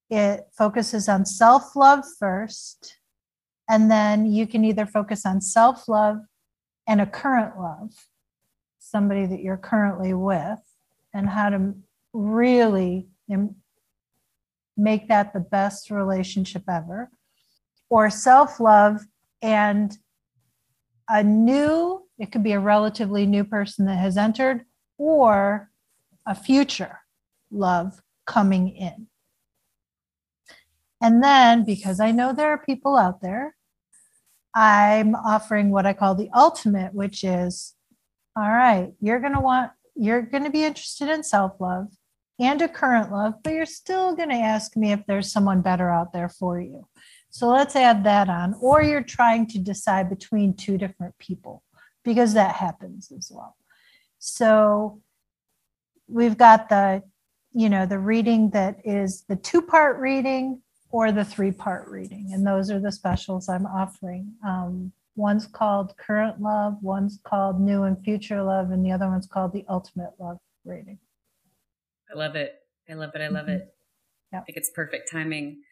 [0.08, 2.99] it focuses on self-love first
[3.70, 6.18] and then you can either focus on self love
[6.88, 7.92] and a current love,
[8.80, 10.58] somebody that you're currently with,
[11.14, 11.74] and how to
[12.12, 13.06] really
[14.76, 17.10] make that the best relationship ever,
[17.88, 19.02] or self love
[19.40, 19.96] and
[21.08, 24.64] a new, it could be a relatively new person that has entered,
[24.98, 25.70] or
[26.26, 26.98] a future
[27.52, 29.06] love coming in.
[31.00, 33.54] And then, because I know there are people out there
[34.54, 37.74] I'm offering what I call the ultimate, which is
[38.36, 41.88] all right, you're going to want, you're going to be interested in self love
[42.38, 45.90] and a current love, but you're still going to ask me if there's someone better
[45.90, 46.86] out there for you.
[47.28, 48.54] So let's add that on.
[48.60, 51.62] Or you're trying to decide between two different people
[52.02, 53.56] because that happens as well.
[54.18, 55.00] So
[56.08, 57.02] we've got the,
[57.52, 62.30] you know, the reading that is the two part reading or the three part reading.
[62.32, 64.34] And those are the specials I'm offering.
[64.46, 69.26] Um, one's called Current Love, one's called New and Future Love, and the other one's
[69.26, 70.98] called the Ultimate Love Reading.
[72.12, 72.54] I love it.
[72.88, 73.20] I love it.
[73.20, 73.56] I love mm-hmm.
[73.56, 73.74] it.
[74.32, 75.62] I think it's perfect timing.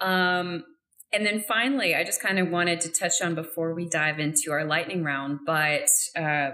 [0.00, 0.64] Um,
[1.12, 4.52] and then finally, I just kind of wanted to touch on before we dive into
[4.52, 6.50] our lightning round, but uh,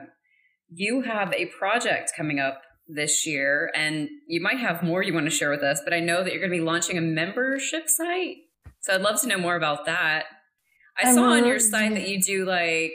[0.73, 5.27] you have a project coming up this year, and you might have more you want
[5.27, 7.89] to share with us, but I know that you're going to be launching a membership
[7.89, 8.37] site.
[8.81, 10.27] So I'd love to know more about that.
[11.03, 12.93] I, I saw on your site that you do like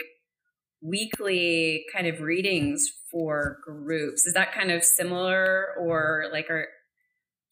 [0.81, 4.25] weekly kind of readings for groups.
[4.25, 6.67] Is that kind of similar or like are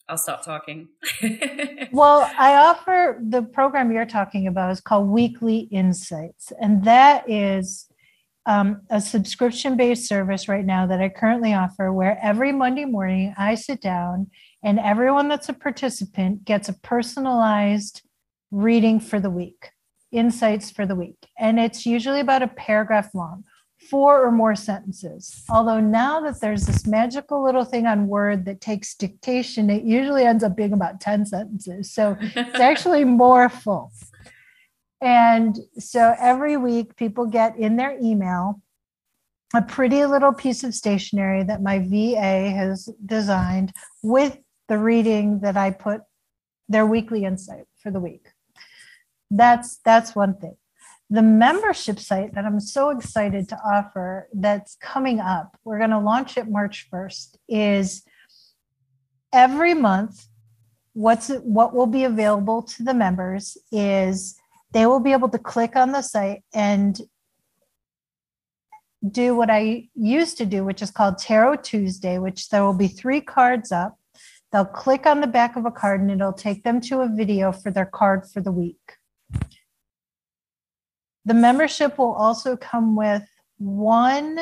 [0.09, 0.87] I'll stop talking.
[1.91, 7.86] well, I offer the program you're talking about is called Weekly Insights, and that is
[8.47, 13.35] um, a subscription based service right now that I currently offer where every Monday morning
[13.37, 14.31] I sit down
[14.63, 18.01] and everyone that's a participant gets a personalized
[18.49, 19.71] reading for the week,
[20.13, 21.17] insights for the week.
[21.37, 23.43] And it's usually about a paragraph long,
[23.89, 25.43] four or more sentences.
[25.49, 30.23] Although now that there's this magical little thing on Word that takes dictation, it usually
[30.23, 31.91] ends up being about 10 sentences.
[31.91, 33.91] So it's actually more full.
[35.01, 38.61] And so every week, people get in their email
[39.55, 43.71] a pretty little piece of stationery that my VA has designed
[44.03, 44.37] with
[44.67, 46.01] the reading that I put
[46.67, 48.27] their weekly insight for the week.
[49.31, 50.57] That's that's one thing.
[51.09, 55.99] The membership site that I'm so excited to offer that's coming up, we're going to
[55.99, 58.03] launch it March 1st, is
[59.31, 60.27] every month
[60.93, 64.37] what's what will be available to the members is
[64.77, 67.01] they will be able to click on the site and
[69.09, 72.87] do what I used to do, which is called Tarot Tuesday, which there will be
[72.87, 73.97] three cards up.
[74.51, 77.51] They'll click on the back of a card and it'll take them to a video
[77.51, 78.93] for their card for the week.
[81.25, 83.27] The membership will also come with
[83.57, 84.37] one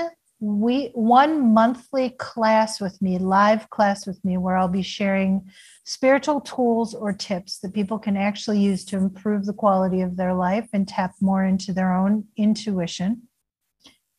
[0.45, 5.49] we one monthly class with me, live class with me, where I'll be sharing
[5.85, 10.35] spiritual tools or tips that people can actually use to improve the quality of their
[10.35, 13.23] life and tap more into their own intuition.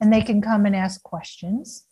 [0.01, 1.85] And they can come and ask questions.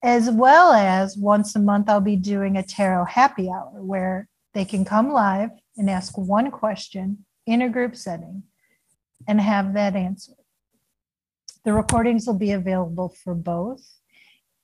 [0.00, 4.64] As well as once a month, I'll be doing a tarot happy hour where they
[4.64, 8.44] can come live and ask one question in a group setting
[9.26, 10.43] and have that answered.
[11.64, 13.82] The recordings will be available for both.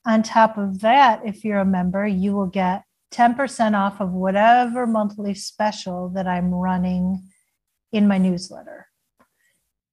[0.07, 4.87] On top of that, if you're a member, you will get 10% off of whatever
[4.87, 7.29] monthly special that I'm running
[7.93, 8.87] in my newsletter.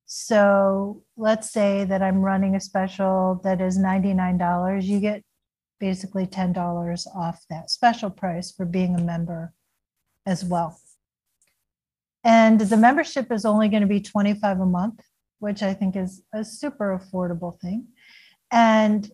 [0.05, 4.83] So let's say that I'm running a special that is $99.
[4.83, 5.23] You get
[5.79, 9.53] basically $10 off that special price for being a member
[10.25, 10.79] as well.
[12.23, 15.01] And the membership is only going to be 25 a month,
[15.39, 17.87] which I think is a super affordable thing.
[18.51, 19.11] And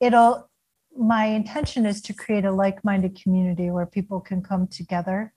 [0.00, 0.50] it'll
[0.94, 5.32] my intention is to create a like-minded community where people can come together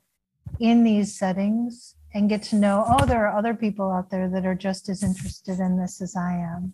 [0.60, 4.46] in these settings and get to know oh there are other people out there that
[4.46, 6.74] are just as interested in this as i am.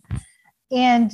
[0.72, 1.12] And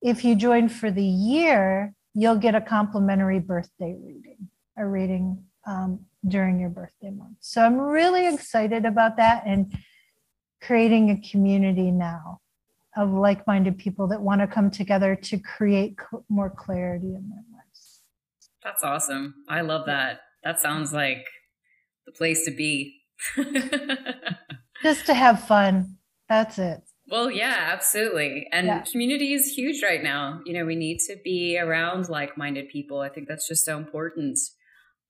[0.00, 6.00] if you join for the year you'll get a complimentary birthday reading a reading um,
[6.26, 7.36] during your birthday month.
[7.40, 9.44] So i'm really excited about that.
[9.46, 9.72] And
[10.64, 12.40] creating a community now
[12.96, 17.44] of like-minded people that want to come together to create cl- more clarity in their
[17.52, 18.00] lives
[18.62, 21.26] that's awesome i love that that sounds like
[22.06, 23.02] the place to be
[24.82, 25.96] just to have fun.
[26.28, 26.80] That's it.
[27.08, 28.48] Well, yeah, absolutely.
[28.52, 28.80] And yeah.
[28.90, 30.40] community is huge right now.
[30.46, 33.00] You know, we need to be around like minded people.
[33.00, 34.38] I think that's just so important.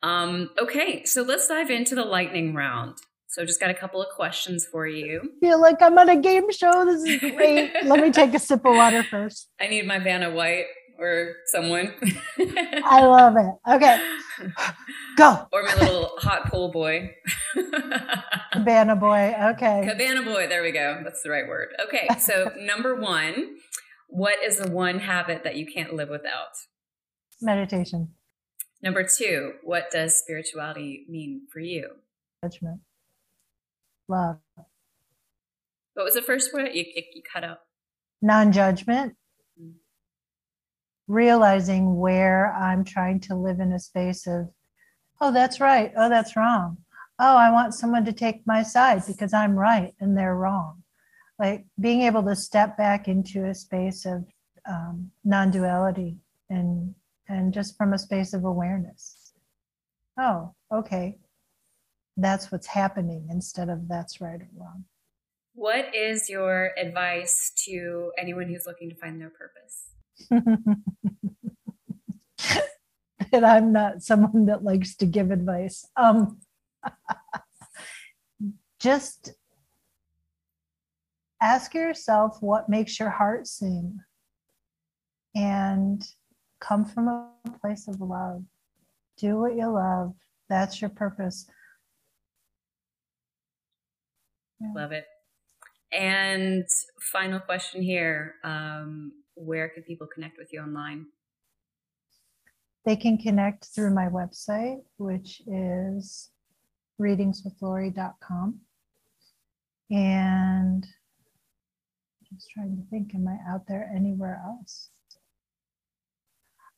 [0.02, 2.96] Um, okay, so let's dive into the lightning round.
[3.32, 5.22] So, just got a couple of questions for you.
[5.24, 6.84] I feel like I'm on a game show.
[6.84, 7.72] This is great.
[7.84, 9.48] Let me take a sip of water first.
[9.58, 10.66] I need my Vanna White
[10.98, 11.94] or someone.
[12.84, 13.54] I love it.
[13.66, 14.14] Okay.
[15.16, 15.48] Go.
[15.50, 17.14] Or my little hot pool boy.
[18.52, 19.34] Cabana boy.
[19.52, 19.86] Okay.
[19.88, 20.46] Cabana boy.
[20.46, 21.00] There we go.
[21.02, 21.68] That's the right word.
[21.86, 22.08] Okay.
[22.18, 23.56] So, number one,
[24.08, 26.50] what is the one habit that you can't live without?
[27.40, 28.10] Meditation.
[28.82, 31.92] Number two, what does spirituality mean for you?
[32.44, 32.80] Judgment.
[34.08, 34.38] Love.
[35.94, 37.58] What was the first word you, you cut out?
[38.20, 39.16] Non judgment
[41.12, 44.48] realizing where I'm trying to live in a space of,
[45.20, 45.92] oh, that's right.
[45.96, 46.78] Oh, that's wrong.
[47.18, 50.82] Oh, I want someone to take my side because I'm right and they're wrong.
[51.38, 54.24] Like being able to step back into a space of
[54.68, 56.16] um, non duality
[56.48, 56.94] and,
[57.28, 59.32] and just from a space of awareness.
[60.18, 61.18] Oh, okay.
[62.16, 64.84] That's what's happening instead of that's right or wrong.
[65.54, 69.90] What is your advice to anyone who's looking to find their purpose?
[73.32, 75.86] and I'm not someone that likes to give advice.
[75.96, 76.40] Um,
[78.80, 79.32] just
[81.40, 84.00] ask yourself what makes your heart sing
[85.34, 86.04] and
[86.60, 87.30] come from a
[87.60, 88.42] place of love.
[89.18, 90.14] Do what you love.
[90.48, 91.46] That's your purpose.
[94.62, 94.72] Yeah.
[94.74, 95.04] Love it.
[95.92, 96.64] And
[97.00, 98.36] final question here.
[98.44, 101.06] Um, where can people connect with you online?
[102.84, 106.30] They can connect through my website, which is
[107.00, 108.60] readingswithlori.com.
[109.90, 114.90] And I'm just trying to think, am I out there anywhere else?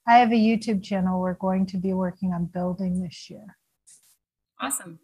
[0.06, 3.56] I have a YouTube channel we're going to be working on building this year.
[4.61, 4.98] Awesome.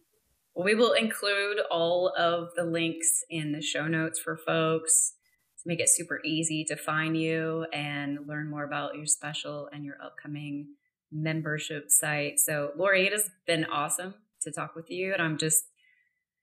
[0.63, 5.15] We will include all of the links in the show notes for folks
[5.63, 9.85] to make it super easy to find you and learn more about your special and
[9.85, 10.69] your upcoming
[11.13, 12.39] membership site.
[12.39, 15.13] So, Lori, it has been awesome to talk with you.
[15.13, 15.65] And I'm just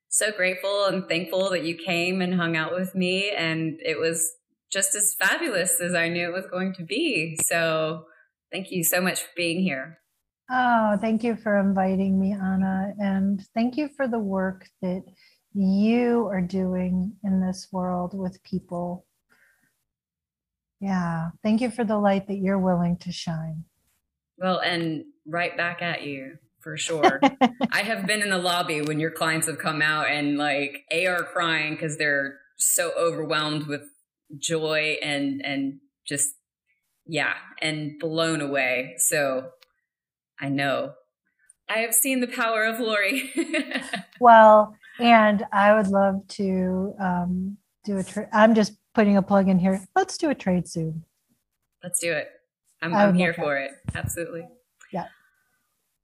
[0.09, 3.31] so grateful and thankful that you came and hung out with me.
[3.31, 4.33] And it was
[4.71, 7.37] just as fabulous as I knew it was going to be.
[7.45, 8.05] So,
[8.51, 9.99] thank you so much for being here.
[10.49, 12.93] Oh, thank you for inviting me, Anna.
[12.99, 15.03] And thank you for the work that
[15.53, 19.07] you are doing in this world with people
[20.79, 21.29] yeah.
[21.43, 23.63] Thank you for the light that you're willing to shine.
[24.37, 27.19] Well, and right back at you for sure.
[27.71, 31.07] I have been in the lobby when your clients have come out and like A
[31.07, 33.89] are crying because they're so overwhelmed with
[34.37, 36.33] joy and and just
[37.07, 38.95] yeah, and blown away.
[38.97, 39.49] So
[40.39, 40.93] I know.
[41.69, 43.31] I have seen the power of Lori.
[44.19, 48.03] well, and I would love to um, do a.
[48.03, 49.85] Tra- I'm just putting a plug in here.
[49.95, 51.03] Let's do a trade soon.
[51.83, 52.29] Let's do it.
[52.81, 53.71] I'm, I'm here for it.
[53.95, 54.47] Absolutely.
[54.93, 55.07] Yeah.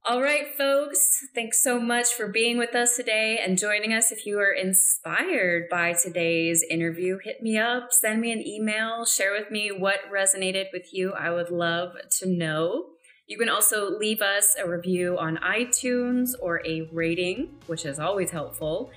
[0.05, 1.26] All right, folks.
[1.34, 4.11] Thanks so much for being with us today and joining us.
[4.11, 9.31] If you are inspired by today's interview, hit me up, send me an email, share
[9.31, 11.14] with me what resonated with you.
[11.14, 12.88] I would love to know.
[13.26, 18.32] You can also leave us a review on iTunes or a rating, which is always
[18.32, 18.91] helpful.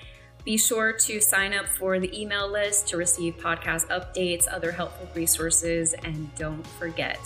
[0.45, 5.09] Be sure to sign up for the email list to receive podcast updates, other helpful
[5.15, 7.21] resources, and don't forget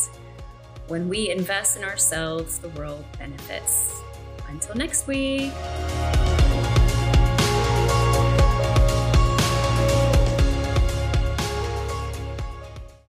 [0.89, 4.03] when we invest in ourselves, the world benefits.
[4.49, 5.53] Until next week.